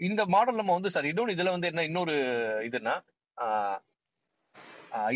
இந்த 0.00 0.22
மாடல் 0.26 0.60
நம்ம 0.60 0.72
வந்து 0.72 0.92
சார் 0.94 1.08
இன்னொன்னு 1.10 1.34
இதுல 1.36 1.52
வந்து 1.56 1.70
என்ன 1.72 1.84
இன்னொரு 1.88 2.14
இதுன்னா 2.68 2.94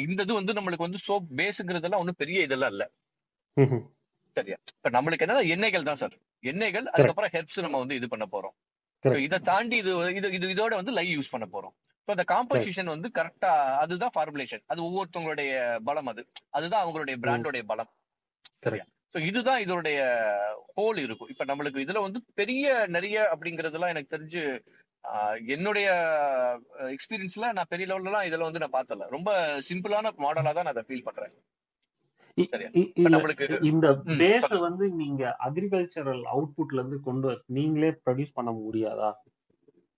இந்த 0.03 0.21
இது 0.23 0.33
வந்து 0.39 0.57
நம்மளுக்கு 0.57 0.87
வந்து 0.87 1.01
சோப் 1.05 1.27
பேஸுங்கிறதெல்லாம் 1.41 2.03
ஒன்றும் 2.03 2.21
பெரிய 2.23 2.39
இதெல்லாம் 2.43 2.73
இல்ல. 2.75 2.85
சரியா? 4.37 4.57
இப்ப 4.73 4.91
நம்மளுக்கு 4.91 5.25
என்ன 5.27 5.45
எண்ணெய்கள் 5.57 5.89
தான் 5.89 6.01
சார் 6.03 6.15
எண்ணெய்கள் 6.45 6.87
அதுக்கப்புறம் 6.93 7.33
ஹெர்ப்ஸ் 7.37 7.65
நம்ம 7.67 7.79
வந்து 7.79 7.99
இது 8.01 8.09
பண்ண 8.09 8.27
போறோம். 8.27 8.55
இதை 9.25 9.39
தாண்டி 9.49 9.77
இது 9.77 9.91
இது 10.19 10.29
இது 10.39 10.47
இதோட 10.55 10.75
வந்து 10.75 10.93
லை 10.93 11.07
யூஸ் 11.13 11.33
பண்ண 11.35 11.47
போறோம். 11.47 11.75
ஸோ 12.05 12.11
அந்த 12.15 12.25
காம்போசிஷன் 12.33 12.93
வந்து 12.93 13.09
கரெக்டா 13.19 13.51
அதுதான் 13.83 14.15
ஃபார்முலேஷன் 14.15 14.63
அது 14.67 14.81
ஒவ்வொருத்தவங்களுடைய 14.87 15.51
பலம் 15.89 16.11
அது. 16.13 16.23
அதுதான் 16.51 16.83
அவங்களுடைய 16.85 17.17
பிராண்டோடைய 17.25 17.65
பலம். 17.73 17.91
சரியா? 18.65 18.87
ஸோ 19.15 19.19
இதுதான் 19.29 19.63
இதோடைய 19.65 19.99
ஹோல் 20.77 20.99
இருக்கும். 21.05 21.31
இப்ப 21.33 21.45
நம்மளுக்கு 21.51 21.85
இதுல 21.85 22.01
வந்து 22.07 22.21
பெரிய 22.41 22.65
நிறைய 22.97 23.19
அப்படிங்கறதெல்லாம் 23.35 23.95
எனக்கு 23.95 24.15
தெரிஞ்சு 24.17 24.43
என்னுடைய 25.55 25.89
எக்ஸ்பீரியன்ஸ்ல 26.95 27.47
நான் 27.59 27.71
பெரிய 27.73 27.87
லெவல்லாம் 27.91 28.27
இதுல 28.29 28.47
வந்து 28.49 28.63
நான் 28.63 28.77
பார்த்தல. 28.77 29.07
ரொம்ப 29.17 29.31
சிம்பிளான 29.69 30.13
மாடலா 30.25 30.53
தான் 30.53 30.67
நான் 30.69 30.75
அதை 30.75 30.85
ஃபீல் 30.89 31.07
பண்றேன். 31.09 31.35
இந்த 33.03 33.17
பேஸ 34.23 34.51
வந்து 34.67 34.85
நீங்க 35.01 35.23
அக்ரிகல்ச்சரல் 35.47 36.23
அவுட்புட்ல 36.35 36.81
இருந்து 36.81 36.99
கொண்டு 37.09 37.31
நீங்களே 37.57 37.91
ப்ரொடியூஸ் 38.05 38.37
பண்ண 38.39 38.51
முடியாதா? 38.59 39.11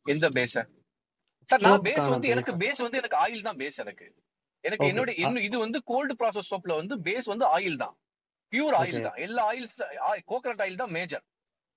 எந்த 0.06 0.28
பேஸ 0.38 0.54
சார் 1.48 1.64
நான் 1.66 1.84
பேஸ் 1.88 2.08
வந்து 2.14 2.32
எனக்கு 2.34 2.52
பேஸ் 2.62 2.84
வந்து 2.84 3.00
எனக்கு 3.02 3.18
ஆயில் 3.24 3.46
தான் 3.48 3.60
பேஸ் 3.62 3.80
எனக்கு. 3.84 4.06
எனக்கு 4.64 4.84
ஓகே 4.84 4.90
என்னோட 4.92 5.10
இன்னும் 5.22 5.46
இது 5.48 5.56
வந்து 5.58 5.78
கோல்டு 5.90 6.14
ப்ராசஸ் 6.20 6.50
சோப்ல 6.52 6.72
வந்து 6.80 6.96
பேஸ் 7.08 7.28
வந்து 7.32 7.46
ஆயில் 7.56 7.82
தான். 7.84 7.94
பியூர் 8.52 8.76
ஆயில் 8.80 9.06
தான். 9.06 9.18
எல்லா 9.26 9.42
ஆயில்ஸ் 9.50 9.76
கோகனட் 10.30 10.62
ஆயில் 10.64 10.82
தான் 10.82 10.94
மேஜர் 10.98 11.24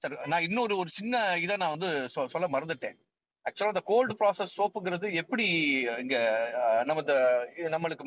சார் 0.01 0.13
நான் 0.31 0.45
இன்னொரு 0.47 0.73
ஒரு 0.81 0.91
சின்ன 0.99 1.21
இதை 1.45 1.55
நான் 1.63 1.75
வந்து 1.75 1.89
சொல்ல 2.33 2.47
மறந்துட்டேன். 2.55 2.97
ஆக்சுவலா 3.45 3.73
இந்த 3.73 3.83
கோல்டு 3.91 4.13
ப்ராசஸ் 4.19 4.57
சோப்புங்கிறது 4.57 5.07
எப்படி 5.21 5.45
இங்க 6.03 6.15
இது 7.59 7.71
நம்மளுக்கு 7.75 8.05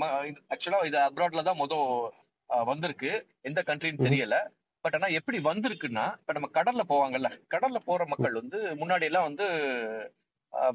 ஆக்சுவலா 0.54 0.80
இது 0.90 0.98
அப்ராட்ல 1.08 1.42
தான் 1.48 1.60
மொதல் 1.62 1.88
வந்திருக்கு. 2.70 3.10
எந்த 3.48 3.60
கண்ட்ரின்னு 3.70 4.06
தெரியல. 4.06 4.36
பட் 4.84 4.96
ஆனா 4.98 5.08
எப்படி 5.18 5.38
வந்திருக்குன்னா 5.48 6.04
இப்ப 6.20 6.32
நம்ம 6.36 6.48
கடல்ல 6.58 6.82
போவாங்கல்ல 6.90 7.28
கடல்ல 7.54 7.78
போற 7.88 8.02
மக்கள் 8.12 8.38
வந்து 8.40 8.58
முன்னாடி 8.82 9.08
எல்லாம் 9.10 9.28
வந்து 9.28 9.46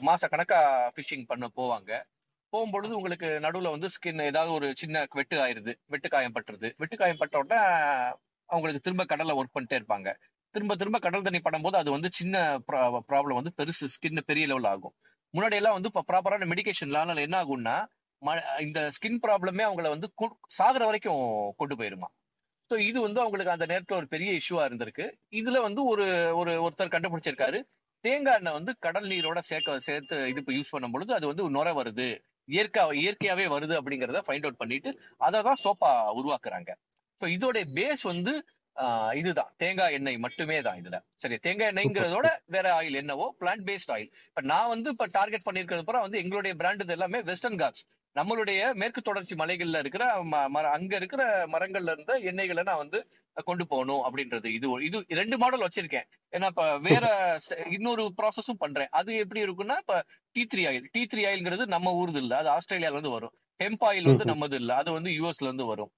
மாச 0.08 0.28
கணக்கா 0.34 0.60
ஃபிஷிங் 0.96 1.30
பண்ண 1.30 1.46
போவாங்க. 1.60 1.92
போகும்பொழுது 2.54 2.96
உங்களுக்கு 2.96 3.40
நடுவுல 3.42 3.70
வந்து 3.70 3.88
ஸ்கின் 3.88 4.24
ஏதாவது 4.24 4.54
ஒரு 4.54 4.74
சின்ன 4.76 5.06
வெட்டு 5.12 5.38
ஆயிருது 5.46 5.74
வெட்டு 5.86 6.10
காயம் 6.10 6.34
பட்டுருது. 6.36 6.74
வெட்டு 6.78 6.98
காயம் 6.98 7.18
பட்ட 7.18 7.38
உடனே 7.38 7.62
அவங்களுக்கு 8.46 8.80
திரும்ப 8.80 9.06
கடலை 9.06 9.36
ஒர்க் 9.36 9.58
பண்ணிட்டே 9.60 9.82
இருப்பாங்க. 9.82 10.10
திரும்ப 10.56 10.76
திரும்ப 10.76 11.00
கடல் 11.00 11.22
தண்ணி 11.22 11.40
படும்போது 11.40 11.76
அது 11.76 11.92
வந்து 11.92 12.10
சின்ன 12.12 12.60
ப்ராப்ளம் 13.08 13.40
வந்து 13.42 13.54
பெருசு 13.58 13.86
ஸ்கின் 13.86 14.22
பெரிய 14.26 14.48
லெவல் 14.48 14.64
ஆகும். 14.64 14.96
முன்னாடி 15.38 15.54
எல்லாம் 15.54 15.74
வந்து 15.74 15.90
இப்போ 15.94 16.04
ப்ராப்பரான 16.08 16.46
மெடிகேஷன் 16.46 17.18
என்ன 17.18 17.44
ஆகும்னா 17.44 17.76
ம- 18.22 18.62
இந்த 18.62 18.90
ஸ்கின் 18.92 19.20
ப்ராப்ளமே 19.28 19.64
அவங்கள 19.70 19.90
வந்து 19.90 20.12
சாகுற 20.58 20.86
வரைக்கும் 20.86 21.54
கொண்டு 21.58 21.76
போயிருமா. 21.76 22.08
ஸோ 22.70 22.78
இது 22.80 23.02
வந்து 23.02 23.20
அவங்களுக்கு 23.20 23.52
அந்த 23.52 23.66
நேரத்தில் 23.66 23.98
ஒரு 23.98 24.08
பெரிய 24.08 24.32
இஷ்யூவா 24.34 24.66
இருந்திருக்கு. 24.70 25.12
இதுல 25.32 25.62
வந்து 25.62 25.86
ஒரு 25.86 26.32
ஒரு 26.36 26.68
ஒருத்தர் 26.68 26.90
கண்டுபிடிச்சிருக்காரு. 26.90 27.64
தேங்காய் 28.02 28.36
எண்ணெய் 28.36 28.54
வந்து 28.54 28.78
கடல் 28.80 29.08
நீரோட 29.08 29.40
சேர்க்க 29.40 29.80
சேர்த்து 29.80 30.30
இது 30.30 30.42
யூஸ் 30.48 30.72
பண்ணும் 30.72 30.92
பொழுது 30.92 31.14
அது 31.14 31.28
வந்து 31.28 31.50
நுர 31.50 31.74
வருது. 31.74 32.08
இயற்கை 32.48 32.82
இயற்கையாவே 33.02 33.46
வருது 33.48 33.74
அப்படிங்கறத 33.80 34.22
ஃபைண்ட் 34.28 34.46
அவுட் 34.48 34.58
பண்ணிட்டு 34.58 34.92
அதை 35.18 35.42
தான் 35.42 35.62
சோப்பா 35.64 35.92
உருவாக்குறாங்க. 36.20 36.72
ஸோ 37.22 37.28
இதோட 37.28 37.60
பேஸ் 37.74 38.04
வந்து 38.04 38.34
இதுதான். 39.20 39.50
தேங்காய் 39.58 39.96
எண்ணெய் 39.98 40.18
மட்டுமே 40.18 40.58
தான் 40.62 40.78
இதுல. 40.82 40.98
சரி 41.16 41.36
தேங்காய் 41.46 41.72
எண்ணெய்ங்கிறதோட 41.72 42.28
வேற 42.48 42.68
ஆயில் 42.78 43.00
என்னவோ 43.02 43.26
பிளான்ட் 43.42 43.66
பேஸ்ட் 43.68 43.92
ஆயில் 43.96 44.12
இப்ப 44.30 44.44
நான் 44.52 44.72
வந்து 44.74 44.90
இப்ப 44.96 45.08
டார்கெட் 45.18 45.48
பண்ணிருக்கிறது 45.48 45.88
பூரா 45.90 46.02
வந்து 46.06 46.22
எங்களுடைய 46.24 46.54
பிராண்ட் 46.62 46.84
இது 46.86 46.96
எல்லாமே 46.98 47.20
வெஸ்டர்ன் 47.30 47.60
காட்ஸ் 47.62 47.84
நம்மளுடைய 48.16 48.62
மேற்கு 48.74 49.02
தொடர்ச்சி 49.02 49.34
மலைகள்ல 49.42 49.82
இருக்கிற 49.84 50.04
அங்க 50.72 50.94
இருக்கிற 51.00 51.22
மரங்கள்ல 51.54 51.94
இருந்த 51.96 52.14
எண்ணெய்களை 52.32 52.64
நான் 52.70 52.82
வந்து 52.82 53.00
கொண்டு 53.48 53.64
போகணும் 53.66 54.02
அப்படின்றது. 54.08 54.48
இது 54.58 54.68
இது 54.88 54.98
ரெண்டு 55.20 55.38
மாடல் 55.44 55.66
வச்சிருக்கேன். 55.66 56.08
ஏன்னா 56.34 56.48
இப்ப 56.54 56.66
வேற 56.88 57.06
இன்னொரு 57.76 58.04
ப்ராசஸும் 58.20 58.62
பண்றேன். 58.64 58.92
அது 59.00 59.12
எப்படி 59.24 59.42
இருக்குன்னா 59.46 59.78
இப்ப 59.84 59.96
tea 60.36 60.44
tree 60.52 60.64
oil 60.72 60.90
tea 60.96 61.04
tree 61.12 61.24
ஆயில்ங்கிறது 61.30 61.66
நம்ம 61.76 61.94
ஊருது 62.02 62.22
இல்ல. 62.24 62.34
அது 62.42 62.50
ஆஸ்திரேலியால 62.56 62.98
இருந்து 62.98 63.16
வரும். 63.18 63.34
ஹெம்ப் 63.60 63.86
ஆயில் 63.90 64.12
வந்து 64.12 64.26
நம்மது 64.26 64.58
இல்ல. 64.62 64.72
அது 64.82 64.92
வந்து 64.98 65.12
யூஎஸ்ல 65.20 65.50
இருந்து 65.50 65.68
வரும். 65.72 65.92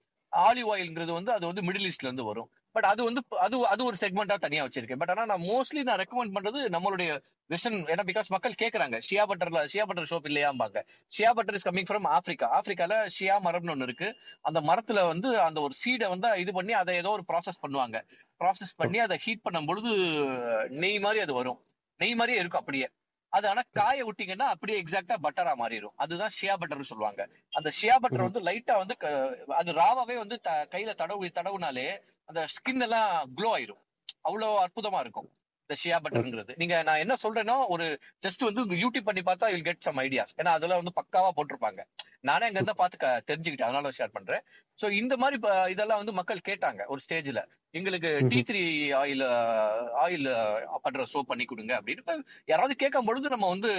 ஆலிவ் 0.47 0.69
ஆயில்ங்கிறது 0.73 1.11
வந்து 1.11 1.31
அது 1.31 1.45
வந்து 1.45 1.61
மிடில் 1.61 1.87
ஈஸ்ட்ல 1.89 2.09
இருந்து 2.09 2.23
வரும். 2.23 2.49
பட் 2.71 2.83
அது 2.83 3.03
வந்து 3.03 3.21
அது 3.39 3.67
அது 3.67 3.81
ஒரு 3.85 3.95
செக்மெண்டா 3.99 4.35
தனியா 4.35 4.65
வச்சிருக்கேன். 4.65 4.97
பட் 4.97 5.09
ஆனா 5.09 5.25
நான் 5.25 5.41
மோஸ்ட்லி 5.41 5.81
நான் 5.83 5.99
ரெக்கமெண்ட் 5.99 6.33
பண்றது 6.35 6.59
நம்மளுடைய 6.75 7.09
வெஸ்டர்ன் 7.49 7.85
ஏன்னா 7.85 8.03
பிகாஸ் 8.05 8.29
மக்கள் 8.29 8.59
கேக்குறாங்க 8.61 8.99
ஷியா 9.09 9.23
பட்டர்ல 9.29 9.61
shea 9.73 9.85
butter 9.85 10.09
soap 10.09 10.29
இல்லையாம்பாங்க. 10.29 10.81
Shea 11.17 11.31
butter 11.31 11.53
is 11.53 11.67
coming 11.67 11.89
from 11.89 12.07
Africa 12.17 12.49
ஆஃப்ரிக்கால 12.59 12.95
shea 13.19 13.35
மரம்னு 13.47 13.75
ஒண்ணு 13.75 13.81
இருக்கு. 13.81 14.15
அந்த 14.41 14.61
மரத்துல 14.61 15.07
வந்து 15.07 15.39
அந்த 15.39 15.61
ஒரு 15.61 15.73
சீடை 15.73 16.09
வந்து 16.09 16.39
இது 16.39 16.53
பண்ணி 16.53 16.73
அதை 16.73 16.95
ஏதோ 16.95 17.09
ஒரு 17.09 17.25
ப்ராசஸ் 17.33 17.61
பண்ணுவாங்க. 17.67 17.99
ப்ராசஸ் 18.39 18.75
பண்ணி 18.75 18.99
அதை 18.99 19.17
ஹீட் 19.25 19.41
பண்ணும் 19.41 19.65
பொழுது 19.65 19.91
நெய் 20.69 20.99
மாதிரி 20.99 21.21
அது 21.21 21.33
வரும். 21.33 21.61
நெய் 21.97 22.15
மாதிரியே 22.15 22.39
இருக்கும் 22.39 22.59
அப்படியே. 22.59 22.89
அது 23.33 23.45
ஆனா 23.49 23.61
காய 23.73 23.99
விட்டீங்கன்னா 24.07 24.47
அப்படியே 24.53 24.79
எக்ஸாக்டா 24.81 25.15
பட்டரா 25.25 25.53
மாறிடும் 25.61 25.95
அதுதான் 25.95 26.33
ஷியா 26.37 26.55
பட்டர்னு 26.61 26.89
சொல்லுவாங்க. 26.89 27.21
அந்த 27.53 27.69
ஷியா 27.79 27.95
பட்டர் 28.03 28.27
வந்து 28.27 28.41
லைட்டா 28.41 28.75
வந்து 28.81 28.95
அது 29.59 29.71
ராவாவே 29.73 30.17
வந்து 30.17 30.35
கையில 30.73 30.93
தடவு 31.01 31.31
தடவுனாலே 31.39 31.87
அந்த 32.29 32.41
ஸ்கின் 32.55 32.85
எல்லாம் 32.87 33.13
க்ளோ 33.37 33.49
ஆயிரும். 33.55 33.81
அவ்வளவு 34.21 34.61
அற்புதமா 34.65 34.99
இருக்கும் 34.99 35.29
இந்த 35.63 35.75
ஷியா 35.81 35.97
பட்டர்ங்கிறது 36.05 36.53
நீங்க 36.61 36.75
நான் 36.83 37.01
என்ன 37.03 37.13
சொல்றேன்னா 37.23 37.55
ஒரு 37.67 37.85
ஜஸ்ட் 38.25 38.47
வந்து 38.49 38.63
யூடியூப் 38.83 39.09
பண்ணி 39.09 39.21
பார்த்தா 39.21 39.51
யூல் 39.53 39.67
கெட் 39.69 39.85
சம் 39.87 40.01
ஐடியாஸ் 40.05 40.33
ஏன்னா 40.39 40.53
அதெல்லாம் 40.57 40.81
வந்து 40.81 40.97
பக்காவா 40.99 41.29
போட்டிருப்பாங்க. 41.37 41.81
நானே 42.23 42.45
அங்க 42.45 42.59
இருந்தா 42.59 42.73
பார்த்து 42.73 42.97
க- 42.97 43.23
தெரிஞ்சுக்கிட்டேன். 43.29 43.69
அதனால 43.69 43.89
ஷேர் 43.97 44.13
பண்றேன். 44.13 44.43
சோ 44.79 44.91
இந்த 44.93 45.17
மாதிரி 45.17 45.37
இதெல்லாம் 45.71 46.01
வந்து 46.01 46.13
மக்கள் 46.13 46.47
கேட்டாங்க 46.49 46.81
ஒரு 46.85 47.01
ஸ்டேஜ்ல 47.05 47.41
எங்களுக்கு 47.73 48.09
டி 48.27 48.39
த்ரீ 48.49 48.61
ஆயில் 48.99 49.23
ஆயில் 50.03 50.27
பண்ற 50.81 51.05
சோப் 51.13 51.29
பண்ணி 51.31 51.45
கொடுங்க 51.45 51.73
அப்படின்னு. 51.79 52.15
யாராவது 52.45 52.75
கேட்கும் 52.75 53.05
பொழுது 53.05 53.29
நம்ம 53.29 53.49
வந்து 53.49 53.71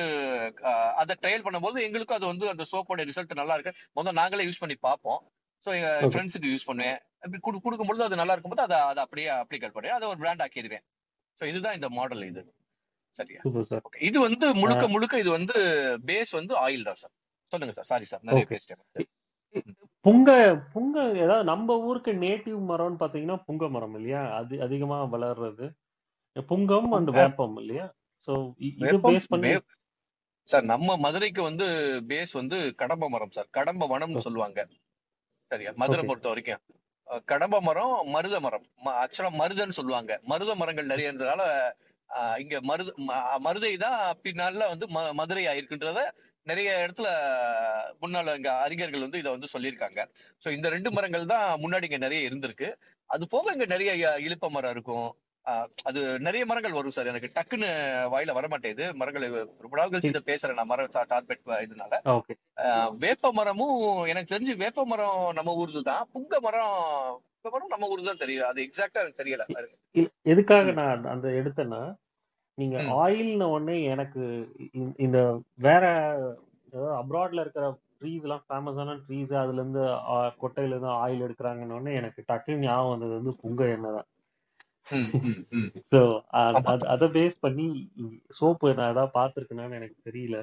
அதை 0.94 1.14
ட்ரையல் 1.22 1.46
பண்ணும்போது 1.46 1.78
எங்களுக்கும் 1.82 2.16
அது 2.16 2.26
வந்து 2.26 2.48
அந்த 2.48 2.64
சோப்போட 2.72 3.06
ரிசல்ட் 3.10 3.32
நல்லா 3.34 3.54
இருக்கு. 3.54 3.74
முதல்ல 3.96 4.12
நாங்களே 4.12 4.44
யூஸ் 4.44 4.60
பண்ணி 4.60 4.76
பார்ப்போம். 4.80 5.20
ஸோ 5.66 5.70
எங்க 5.76 5.90
ஃப்ரெண்ட்ஸுக்கு 6.08 6.52
யூஸ் 6.52 6.66
பண்ணுவேன். 6.66 6.98
அப்படி 7.20 7.38
கொடு 7.40 7.58
கொடுக்கும்பொழுது 7.58 8.06
அது 8.06 8.16
நல்லா 8.16 8.32
இருக்கும்போது 8.32 8.62
அதை 8.62 8.78
அதை 8.90 9.02
அப்படியே 9.02 9.28
அப்ளிகேட் 9.34 9.76
பண்ணுவேன். 9.76 9.96
அதை 9.96 10.08
ஒரு 10.08 10.18
பிராண்ட் 10.18 10.42
ஆக்கிடுவேன். 10.42 10.84
ஸோ 11.38 11.44
இதுதான் 11.44 11.74
இந்த 11.74 11.88
மாடல் 11.90 12.24
இது. 12.24 12.42
சரியா? 13.14 13.40
இது 14.08 14.18
வந்து 14.20 14.46
முழுக்க 14.54 14.84
முழுக்க 14.88 15.18
இது 15.18 15.30
வந்து 15.30 15.56
பேஸ் 16.06 16.32
வந்து 16.32 16.54
ஆயில் 16.64 16.82
தான் 16.82 16.94
சார் 16.94 17.14
சொல்லுங்க 17.54 17.76
சார் 17.78 17.90
சாரி 17.92 18.06
சார் 18.12 18.26
நிறைய 18.30 18.46
பேசிட்டேன் 18.52 19.08
புங்க 20.04 20.30
புங்க 20.72 20.96
ஏதாவது 21.24 21.44
நம்ம 21.44 21.76
ஊருக்கு 21.86 22.12
நேட்டிவ் 22.24 22.58
மரம்னு 22.70 23.00
பாத்தீங்கன்னா 23.00 23.36
புங்க 23.46 23.68
மரம் 23.70 23.94
இல்லையா? 23.94 24.22
அது 24.38 24.54
அதிகமா 24.62 24.98
வளர்றது. 25.14 25.66
புங்கம் 26.50 26.90
அண்ட் 26.92 27.10
வேப்பம் 27.18 27.56
இல்லையா? 27.56 27.86
சோ 28.28 28.32
இது 28.68 28.98
பேஸ் 29.04 29.30
பண்ணி 29.32 29.52
சார் 30.48 30.64
நம்ம 30.64 30.96
மதுரைக்கு 30.96 31.42
வந்து 31.42 31.66
பேஸ் 32.08 32.32
வந்து 32.32 32.56
கடம்ப 32.74 33.08
மரம் 33.08 33.34
சார். 33.36 33.48
கடம்ப 33.50 33.86
வனம்னு 33.86 34.24
சொல்லுவாங்க. 34.26 34.60
சரியா? 35.50 35.72
மதுரை 35.76 36.02
பொறுத்த 36.04 36.28
வரைக்கும். 36.28 36.62
கடம்ப 37.28 37.56
மரம் 37.60 37.94
மருத 38.10 38.36
மரம். 38.40 38.66
ஆக்சுவலா 39.02 39.32
மருதன்னு 39.40 39.78
சொல்லுவாங்க. 39.78 40.12
மருத 40.24 40.52
மரங்கள் 40.54 40.92
நிறைய 40.92 41.10
இருந்ததுனால 41.10 41.44
அஹ் 42.10 42.38
இங்க 42.42 42.56
மருத 42.62 42.90
மருதை 43.40 43.72
தான் 43.78 44.00
பின்னால 44.24 44.66
வந்து 44.72 44.86
மதுரை 45.20 45.44
ஆயிருக்குன்றத 45.46 46.00
நிறைய 46.50 46.70
இடத்துல 46.86 47.08
முன்னால 48.02 48.36
இங்க 48.36 48.50
அறிஞர்கள் 48.66 49.04
வந்து 49.06 49.20
இதை 49.22 49.30
வந்து 49.36 49.48
சொல்லியிருக்காங்க. 49.56 50.00
சோ 50.44 50.48
இந்த 50.56 50.68
ரெண்டு 50.76 50.90
மரங்கள் 50.92 51.26
தான் 51.26 51.60
முன்னாடி 51.62 51.84
இங்க 51.88 51.98
நிறைய 52.06 52.30
இருந்திருக்கு. 52.30 52.68
அது 53.10 53.28
போக 53.28 53.52
இங்க 53.52 53.66
நிறைய 53.74 53.92
இ- 54.04 54.22
இலுப்ப 54.26 54.50
மரம் 54.50 54.70
இருக்கும். 54.70 55.08
அது 55.84 56.00
நிறைய 56.26 56.44
மரங்கள் 56.46 56.76
வரும் 56.78 56.96
சார். 56.96 57.10
எனக்கு 57.12 57.30
டக்குன்னு 57.38 57.70
வாயில 58.14 58.32
வர 58.38 58.48
மாட்டேங்குது 58.48 58.94
மரங்கள் 58.94 59.26
ரொம்ப 59.64 59.76
நாள் 59.80 59.90
கழிச்சு 59.90 60.12
இதை 60.14 60.22
பேசுறேன். 60.30 60.58
நான் 60.60 60.72
மரம் 60.72 60.88
டார்பெட் 61.08 61.42
இதனால. 61.66 61.94
வேப்ப 63.04 63.32
மரமும் 63.40 63.78
எனக்கு 64.12 64.34
தெரிஞ்சு 64.36 64.56
வேப்ப 64.64 64.86
மரம் 64.86 65.32
நம்ம 65.34 65.54
ஊருது 65.62 65.82
தான். 65.90 66.08
புங்க 66.14 66.40
மரம் 66.48 67.22
புங்க 67.42 67.52
மரம் 67.54 67.72
நம்ம 67.74 67.88
ஊரு 67.94 68.04
தான் 68.04 68.22
தெரியும். 68.24 68.48
அது 68.52 68.62
எக்ஸாக்டா 68.68 69.00
எனக்கு 69.04 69.22
தெரியல. 69.24 69.44
எதுக்காக 70.32 70.72
நான் 70.80 71.04
அந்த 71.14 71.28
எடுத்தேன்னா 71.40 71.82
நீங்க 72.58 72.76
ஆயில்ன 72.98 73.48
உடனே 73.54 73.76
எனக்கு 73.92 74.22
இந்த 74.98 75.18
வேற 75.66 75.84
அதாவது 76.66 76.92
அப்ராட்ல 77.00 77.42
இருக்கிற 77.44 77.66
ட்ரீஸ் 77.98 78.24
எல்லாம் 78.26 78.44
ஃபேமஸான 78.46 78.96
ட்ரீஸ் 79.04 79.32
அதுல 79.42 79.60
இருந்து 79.60 79.82
கொட்டையில 80.42 80.74
இருந்து 80.74 80.90
ஆயில் 81.02 81.24
எடுக்கிறாங்கன்னு 81.26 81.76
உடனே 81.76 81.94
எனக்கு 82.00 82.20
டக்குன்னு 82.28 82.66
ஞாபகம் 82.66 82.94
வந்தது 82.94 83.14
வந்து 83.18 83.32
புங்க 83.42 83.68
எண்ணெய் 83.74 83.96
தான். 83.98 84.08
ஸோ 85.92 86.00
அது 86.92 87.06
பேஸ் 87.14 87.36
பண்ணி 87.44 87.66
சோப்பு 88.38 88.74
நான் 88.78 88.92
ஏதாவது 88.92 89.14
பார்த்துருக்கேனான்னு 89.14 89.78
எனக்கு 89.80 89.96
தெரியல. 90.08 90.38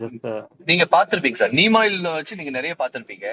ஜஸ்ட் 0.00 0.26
நீங்க 0.68 0.84
பாத்திருப்பீங்க 0.92 1.40
சார். 1.40 1.56
நீம் 1.60 1.78
ஆயில் 1.80 2.08
வச்சு 2.10 2.38
நீங்க 2.40 2.52
நிறைய 2.58 2.74
பாத்திருப்பீங்க 2.82 3.26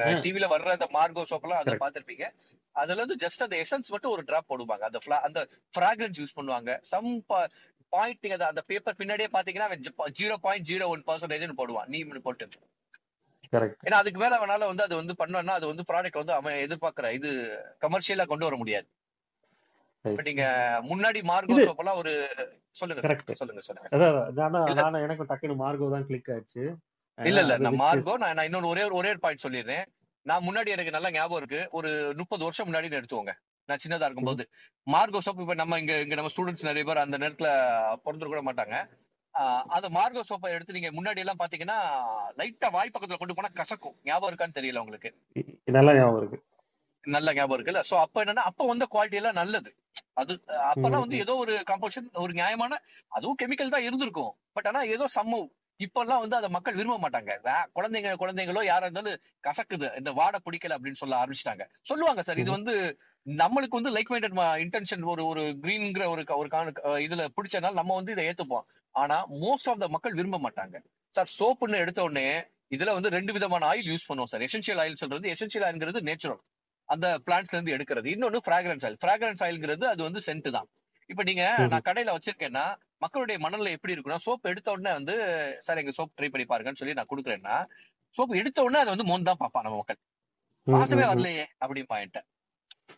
டிவில 0.00 0.46
வர்ற 0.46 0.78
அந்த 0.78 0.86
மார்கோ 0.92 1.24
சோப் 1.24 1.42
எல்லாம் 1.42 1.58
அதை 1.58 1.74
கரெக்ட் 1.74 1.82
பாத்திருப்பீங்க 1.82 2.30
அதுல 2.72 3.02
இருந்து 3.02 3.26
ஜஸ்ட் 3.26 3.42
அந்த 3.42 3.56
எசன்ஸ் 3.56 3.88
மட்டும் 3.88 4.10
ஒரு 4.10 4.22
டிராப் 4.22 4.54
போடுவாங்க. 4.54 4.78
அந்த 4.78 4.98
fla- 5.06 5.20
அந்த 5.20 5.46
ஃபிராக்ரன்ஸ் 5.76 6.14
யூஸ் 6.18 6.38
பண்ணுவாங்க. 6.40 6.78
சம் 6.80 7.24
பாயிண்ட் 7.88 8.18
நீங்க 8.20 8.46
அந்த- 8.46 8.62
பேப்பர் 8.66 8.94
பின்னாடியே 8.98 9.26
பாத்தீங்கன்னா 9.32 9.84
zero 10.20 10.34
point 10.34 10.66
zero 10.68 10.86
one 10.86 11.02
percentage 11.06 11.52
போடுவான். 11.56 11.88
நீம்னு 11.88 12.18
போட்டு. 12.18 12.48
கரெக்ட் 13.52 13.74
ஏன்னா 13.84 13.90
அதுக்கு 13.90 14.20
மேல 14.20 14.36
அவனால 14.36 14.58
வந்து 14.58 14.82
அது 14.82 14.96
வந்து 14.96 15.14
பண்ணோம்னா 15.26 15.50
அது 15.50 15.66
வந்து 15.66 15.84
ப்ராடக்ட் 15.92 16.12
வந்து 16.12 16.32
அவன் 16.32 16.54
எதிர்பார்க்கிற 16.54 17.12
இது 17.12 17.58
கமர்ஷியலா 17.80 18.26
கொண்டு 18.26 18.44
வர 18.44 18.56
முடியாது. 18.56 18.86
நீங்க 20.22 20.78
முன்னாடி 20.82 21.22
மார்கோ 21.22 21.50
இது 21.50 21.68
சோப் 21.68 21.76
எல்லாம் 21.76 21.96
ஒரு 21.96 22.28
சொல்லுங்க 22.70 23.16
சொல்லுங்க 23.34 23.60
சொல்லுங்க 23.60 25.00
எனக்கும் 25.00 25.28
டக்குன்னு 25.28 25.62
மார்கோ 25.62 25.90
தான் 25.90 26.06
கிளிக் 26.06 26.30
ஆச்சு. 26.34 26.76
இல்ல 27.18 27.40
இல்ல. 27.44 27.54
நான் 27.64 27.80
மார்கோ 27.82 28.14
நான் 28.22 28.46
இன்னொரு 28.48 28.68
ஒரே 28.72 28.82
ஒரு 28.88 28.96
ஒரே 29.00 29.10
ஒரு 29.14 29.20
பாயிண்ட் 29.24 29.44
சொல்லிடுறேன். 29.44 29.84
நான் 30.26 30.44
முன்னாடி 30.46 30.70
எனக்கு 30.74 30.94
நல்லா 30.96 31.10
ஞாபகம் 31.10 31.40
இருக்கு. 31.40 31.60
ஒரு 31.78 31.88
முப்பது 32.16 32.42
வருஷம் 32.44 32.68
முன்னாடி 32.68 32.96
எடுத்துவோங்க 33.00 33.32
நான் 33.68 33.82
சின்னதா 33.82 34.06
இருக்கும்போது. 34.08 34.44
மார்கோ 34.86 35.20
சோப் 35.26 35.42
இப்ப 35.42 35.54
நம்ம 35.54 35.78
இங்க 35.78 35.94
இங்க 36.00 36.14
நம்ம 36.14 36.30
ஸ்டூடெண்ட்ஸ் 36.32 36.68
நிறைய 36.68 36.84
பேர் 36.84 37.04
அந்த 37.04 37.16
நேரத்துல 37.18 37.50
பிறந்து 38.04 38.32
கூட 38.32 38.40
மாட்டாங்க. 38.48 38.76
அந்த 39.76 39.86
மார்கோ 39.88 40.22
சோப்பை 40.28 40.50
எடுத்து 40.56 40.76
நீங்க 40.76 40.90
முன்னாடி 40.92 41.22
எல்லாம் 41.22 41.40
பாத்தீங்கன்னா 41.40 41.78
லைட்டா 42.40 42.68
வாய் 42.70 42.92
பக்கத்துல 42.94 43.20
கொண்டு 43.20 43.36
போனா 43.38 43.50
கசக்கும். 43.60 43.96
ஞாபகம் 44.04 44.30
இருக்கான்னு 44.30 44.58
தெரியல 44.58 44.82
உங்களுக்கு. 44.84 45.10
நல்லா 45.78 45.94
ஞாபகம் 45.98 46.20
இருக்கு. 46.22 46.38
நல்ல 47.04 47.32
ஞாபகம் 47.32 47.56
இருக்குல்ல? 47.56 47.82
சோ 47.88 47.94
அப்ப 48.04 48.22
என்னன்னா 48.24 48.44
அப்ப 48.50 48.66
வந்த 48.66 48.84
குவாலிட்டி 48.92 49.20
எல்லாம் 49.20 49.40
நல்லது. 49.40 49.70
அது 50.20 50.32
அப்பெல்லாம் 50.68 51.02
வந்து 51.04 51.18
ஏதோ 51.18 51.32
ஒரு 51.36 51.54
கம்போசிஷன் 51.70 52.08
ஒரு 52.22 52.32
நியாயமான 52.32 52.72
அதுவும் 53.12 53.38
கெமிக்கல் 53.42 53.74
தான் 53.74 53.86
இருந்திருக்கும். 53.88 54.32
பட் 54.52 54.66
ஆனா 54.66 54.80
ஏதோ 54.94 55.06
சம்மவ் 55.16 55.46
இப்பெல்லாம் 55.80 56.22
வந்து 56.24 56.36
அதை 56.38 56.48
மக்கள் 56.56 56.76
விரும்ப 56.78 56.96
மாட்டாங்க. 57.04 57.32
குழந்தைங்க 57.76 58.10
குழந்தைங்களோ 58.22 58.62
யாரா 58.64 58.86
இருந்தாலும் 58.86 59.20
கசக்குது. 59.48 59.88
இந்த 60.00 60.10
வாடை 60.18 60.38
பிடிக்கல 60.46 60.76
அப்படின்னு 60.76 61.00
சொல்ல 61.02 61.14
ஆரம்பிச்சிட்டாங்க. 61.22 61.64
சொல்லுவாங்க 61.90 62.22
சார் 62.28 62.40
இது 62.42 62.50
வந்து 62.58 62.74
நம்மளுக்கு 63.26 63.78
வந்து 63.78 63.92
லைக் 63.96 64.10
மைண்டட் 64.12 64.38
இன்டென்ஷன் 64.64 65.04
ஒரு 65.12 65.22
ஒரு 65.32 65.42
கிரீன்ங்கிற 65.62 66.06
ஒரு 66.14 66.24
ஒரு 66.40 66.48
இதுல 67.06 67.22
பிடிச்சனால 67.36 67.78
நம்ம 67.80 67.94
வந்து 68.00 68.14
இதை 68.16 68.24
ஏத்துப்போம். 68.30 68.66
ஆனா 68.94 69.16
மோஸ்ட் 69.44 69.70
ஆஃப் 69.72 69.82
த 69.84 69.88
மக்கள் 69.94 70.18
விரும்ப 70.18 70.38
மாட்டாங்க. 70.46 70.76
சார் 71.14 71.30
சோப்புன்னு 71.38 71.82
எடுத்த 71.84 72.02
உடனே 72.08 72.26
இதுல 72.76 72.92
வந்து 72.96 73.14
ரெண்டு 73.16 73.32
விதமான 73.36 73.66
ஆயில் 73.72 73.88
யூஸ் 73.92 74.08
பண்ணுவோம் 74.08 74.30
சார். 74.32 74.44
எசென்ஷியல் 74.48 74.80
ஆயில் 74.84 75.00
சொல்றது 75.02 75.32
எசென்ஷியல் 75.34 75.66
ஆயில்ங்கிறது 75.66 76.00
நேச்சுரல் 76.10 76.42
அந்த 76.88 77.06
பிளான்ட்ஸ்ல 77.26 77.56
இருந்து 77.56 77.74
எடுக்கிறது. 77.76 78.08
இன்னொன்னு 78.14 78.40
ஃபிராக்ரன்ஸ் 78.46 78.84
ஆயில் 78.86 78.98
ஃபிராக்ரன்ஸ் 79.02 79.42
ஆயில்ங்கிறது 79.46 79.84
அது 79.92 80.02
வந்து 80.06 80.20
சென்ட் 80.26 80.48
தான். 80.56 80.68
இப்ப 81.10 81.22
நீங்க 81.22 81.44
நான் 81.72 81.86
கடையில 81.88 82.14
வச்சிருக்கேன்னா 82.16 82.64
மக்களுடைய 83.04 83.36
மனநிலை 83.44 83.72
எப்படி 83.76 83.94
இருக்குன்னா 83.94 84.20
சோப் 84.26 84.50
எடுத்த 84.52 84.74
உடனே 84.74 84.92
வந்து 84.98 85.14
சார் 85.66 85.80
எங்க 85.82 85.92
சோப் 85.96 86.14
ட்ரை 86.18 86.28
பண்ணி 86.28 86.46
பாருங்கன்னு 86.50 86.80
சொல்லி 86.82 86.98
நான் 86.98 87.10
கொடுக்குறேன்னா 87.10 87.56
சோப் 88.14 88.38
எடுத்த 88.40 88.64
உடனே 88.66 88.82
அதை 88.82 88.90
வந்து 88.94 89.08
மோந்து 89.10 89.28
தான் 89.30 89.40
பார்ப்பான் 89.42 89.66
நம்ம 89.66 89.78
மக்கள். 89.80 89.98
வாசமே 90.66 91.06
வரலையே 91.10 91.44
அப்படின்னு 91.62 91.90
point 91.92 92.18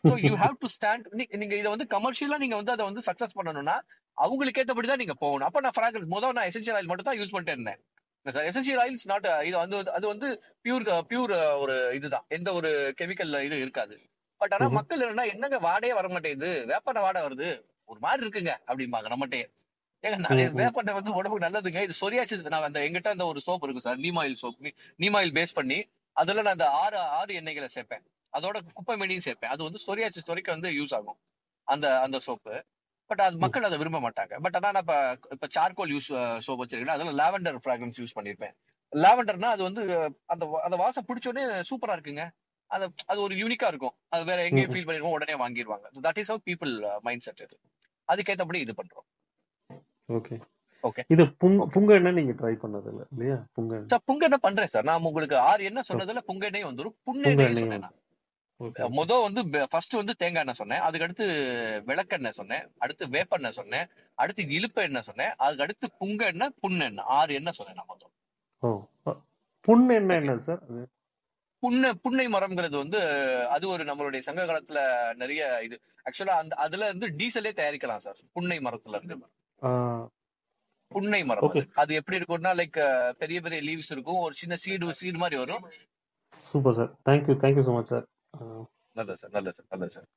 so 0.03 0.13
you 0.25 0.33
have 0.43 0.55
to 0.61 0.67
stand 0.73 1.05
நீங்க 1.41 1.53
இதை 1.61 1.69
வந்து 1.73 1.87
கமர்ஷியலா 1.95 2.37
நீங்க 2.43 2.55
வந்து 2.59 2.73
அதை 2.75 2.83
வந்து 2.89 3.03
சக்சஸ் 3.07 3.37
பண்ணணும்னா 3.37 3.75
அவங்களுக்கு 4.17 4.61
ஏத்தபடி 4.61 4.87
தான் 4.87 5.01
நீங்க 5.03 5.15
போகணும். 5.23 5.47
அப்ப 5.47 5.59
நான் 5.65 5.75
ஃபிராக்ரன்ஸ் 5.75 6.13
முதல் 6.15 6.35
நான் 6.37 6.47
எசென்ஷியல் 6.49 6.77
ஆயில் 6.77 6.89
மட்டும் 6.91 7.07
தான் 7.09 7.19
யூஸ் 7.19 7.33
பண்ணிட்டு 7.33 7.55
இருந்தேன். 7.55 7.79
சார் 8.25 8.47
எசென்ஷியல் 8.49 8.81
ஆயில்ஸ் 8.83 9.05
நாட் 9.11 9.27
இது 9.49 9.55
வந்து 9.61 9.77
அது 9.97 10.05
வந்து 10.13 10.27
பியூர் 10.65 10.85
பியூர் 11.11 11.33
ஒரு 11.63 11.75
இதுதான். 11.97 12.25
எந்த 12.37 12.49
ஒரு 12.59 12.69
கெமிக்கல் 12.99 13.35
இது 13.47 13.57
இருக்காது. 13.65 13.95
பட் 14.41 14.53
ஆனா. 14.55 14.65
மக்கள் 14.77 15.03
என்னன்னா 15.03 15.25
என்னங்க 15.33 15.59
வாடையே 15.67 15.93
வர 15.99 16.07
மாட்டேங்குது? 16.13 16.51
வேப்பன 16.71 17.01
வாடை 17.05 17.21
வருது? 17.27 17.49
ஒரு 17.89 17.99
மாதிரி 17.99 18.21
இருக்குங்க 18.25 18.53
அப்படிம்பாங்க 18.69 19.07
நம்மகிட்டயே. 19.13 19.45
ஏங்க 20.03 20.17
நிறைய. 20.25 20.47
வேப்பண்ணை 20.59 20.93
வந்து 20.97 21.11
உடம்புக்கு 21.13 21.45
நல்லதுங்க. 21.45 21.81
இது 21.83 21.95
சொரியாசிஸ் 22.01 22.43
நான் 22.47 22.67
அந்த 22.69 22.79
எங்கிட்ட 22.87 23.09
அந்த 23.09 23.25
ஒரு 23.25 23.39
சோப் 23.47 23.63
இருக்கு 23.63 23.85
sir. 23.85 23.99
Neem 24.05 24.19
oil 24.21 24.39
soap 24.43 24.59
neem 25.03 25.17
oil 25.19 25.35
base 25.37 25.57
பண்ணி 25.59 25.79
அதுல 26.15 26.41
நான் 26.41 26.55
அந்த 26.57 26.67
ஆறு 26.83 26.97
ஆறு 27.17 27.31
எண்ணெய்களை 27.39 27.69
சேர்ப்பேன். 27.75 28.03
அதோட 28.33 28.57
குப்பை 28.73 28.95
மெனியும் 29.01 29.25
சேர்ப்பேன். 29.27 29.51
அது 29.53 29.61
வந்து 29.63 29.79
சொரியாசிஸ் 29.87 30.29
வரைக்கும் 30.29 30.55
வந்து 30.57 30.69
யூஸ் 30.79 30.93
ஆகும். 30.95 31.17
அந்த 31.67 31.85
அந்த 32.01 32.17
சோப்பு 32.19 32.55
பட் 33.09 33.21
அது 33.21 33.37
மக்கள் 33.37 33.67
அதை 33.67 33.77
விரும்ப 33.77 33.99
மாட்டாங்க. 33.99 34.33
பட் 34.45 34.55
ஆனா 34.55 34.69
நான் 34.71 34.83
இப்ப 34.83 34.95
இப்ப 35.35 35.47
சார்கோல் 35.57 35.91
யூஸ் 35.95 36.07
சோப் 36.45 36.61
வச்சிருக்கேன். 36.61 36.95
அதுல 36.95 37.13
லாவெண்டர் 37.21 37.59
ஃபிராக்ரன்ஸ் 37.63 37.99
யூஸ் 38.01 38.15
பண்ணிருப்பேன் 38.17 38.55
லாவெண்டர்னா 38.93 39.49
அது 39.55 39.63
வந்து 39.63 39.81
அந்த 40.25 40.43
அந்த 40.65 40.75
வாசம் 40.77 41.07
பிடிச்ச 41.07 41.27
உடனே 41.27 41.45
சூப்பரா 41.69 41.95
இருக்குங்க. 41.97 42.23
அது 42.71 42.85
அது 43.07 43.19
ஒரு 43.21 43.35
யூனிக்கா 43.35 43.67
இருக்கும். 43.73 43.95
அது 44.13 44.23
வேற 44.29 44.39
எங்கேயும். 44.47 44.71
ஃபீல் 44.73 44.87
பண்ணிருக்கோம் 44.87 45.17
உடனே 45.17 45.35
வாங்கிடுவாங்க 45.43 45.87
that 46.07 46.19
is 46.23 46.31
how 46.33 46.43
people 46.49 46.73
mindset 47.27 47.43
இது. 47.45 47.57
அதுக்கேத்தபடி 48.09 48.59
இது 48.65 48.75
பண்றோம். 48.79 49.07
ஓகே. 50.09 50.35
ஓகே 50.83 51.03
இது 51.13 51.23
புங்க 51.73 51.91
எண்ணெய் 51.97 52.17
நீங்க 52.17 52.33
ட்ரை 52.39 52.53
பண்ணது 52.61 52.89
இல்ல 52.91 53.03
இல்லையா? 53.13 53.37
புங்க 53.55 53.79
சார் 53.91 54.03
புங்க 54.09 54.23
என்ன 54.29 54.39
பண்றேன் 54.45 54.71
சார் 54.73 54.87
நான் 54.89 55.07
உங்களுக்கு 55.09 55.37
ஆறு 55.49 55.63
என்ன 55.69 55.81
சொன்னதுல 55.89 56.21
புங்க 56.29 56.43
எண்ணெய் 56.49 56.69
வந்துரும். 56.69 56.97
புண்ணெண்ணெய் 57.07 57.49
எண்ணெயும் 57.49 57.63
சொன்னேன் 57.63 57.95
முத 58.97 59.15
வந்து 59.23 59.41
ஃபர்ஸ்ட் 59.71 59.95
வந்து 59.99 60.13
தேங்காய் 60.21 60.43
எண்ணெய் 60.43 60.59
சொன்னேன். 60.61 60.83
அதுக்கு 60.85 61.05
அடுத்து 61.07 61.25
விளக்கெண்ணெய் 61.89 62.37
சொன்னேன். 62.39 62.63
அடுத்து 62.83 63.05
வேப்பெண்ணெய் 63.15 63.57
சொன்னேன். 63.59 63.87
அடுத்து 64.17 64.43
இழுப்ப 64.57 64.77
எண்ணெய் 64.87 65.07
சொன்னேன். 65.09 65.33
அதுக்கு 65.45 65.65
அடுத்து 65.65 65.87
புங்க 66.01 66.21
எண்ணெய் 66.33 66.55
புண்ணெண்ணெய். 66.63 67.07
ஆறு 67.17 67.33
எண்ணெய் 67.39 67.57
சொன்னேன் 67.59 67.79
நான் 67.79 67.91
மொத்தம் 67.91 68.13
ஓ 68.63 68.69
அ, 69.07 69.13
புண் 69.67 69.85
எண்ணெய் 69.97 70.17
ஓகே 70.17 70.23
என்ன 70.23 70.37
சார் 70.47 70.61
புண்ணை 71.63 71.89
புன்னை 72.03 72.25
மரம்ங்கிறது 72.33 72.75
வந்து 72.81 72.99
அது 73.55 73.65
ஒரு 73.73 73.83
நம்மளுடைய 73.89 74.21
சங்க 74.27 74.41
காலத்துல 74.49 74.79
நிறைய 75.21 75.41
இது. 75.67 75.75
ஆக்சுவலா 76.07 76.35
அந்த 76.41 76.55
அதுல 76.65 76.87
இருந்து 76.89 77.07
டீசலே 77.19 77.51
தயாரிக்கலாம் 77.59 78.03
சார் 78.05 78.19
புன்னை 78.35 78.57
மரத்துல 78.67 78.99
இருந்து. 78.99 79.17
புன்னை 80.91 81.21
மரம் 81.29 81.47
அது. 81.49 81.61
அது 81.83 81.93
எப்படி 81.99 82.17
இருக்கும்னா 82.19 82.51
லைக் 82.59 82.77
பெரிய 83.21 83.37
பெரிய 83.45 83.61
லீவ்ஸ் 83.69 83.91
இருக்கும். 83.95 84.21
ஒரு 84.25 84.35
சின்ன 84.41 84.57
சீடு 84.63 84.93
சீடு 85.01 85.23
மாதிரி 85.23 85.39
வரும். 85.43 85.65
Super 86.49 86.77
sir 86.79 86.91
thank you 87.09 87.35
thank you 87.43 87.63
so 87.67 87.73
much 87.77 87.91
sir 87.93 88.05
நல்லது 88.95 89.19
சார் 89.21 89.33
நல்லது 89.35 89.55
சார் 89.57 89.67
நல்லது 89.73 89.93
சார் 89.95 90.07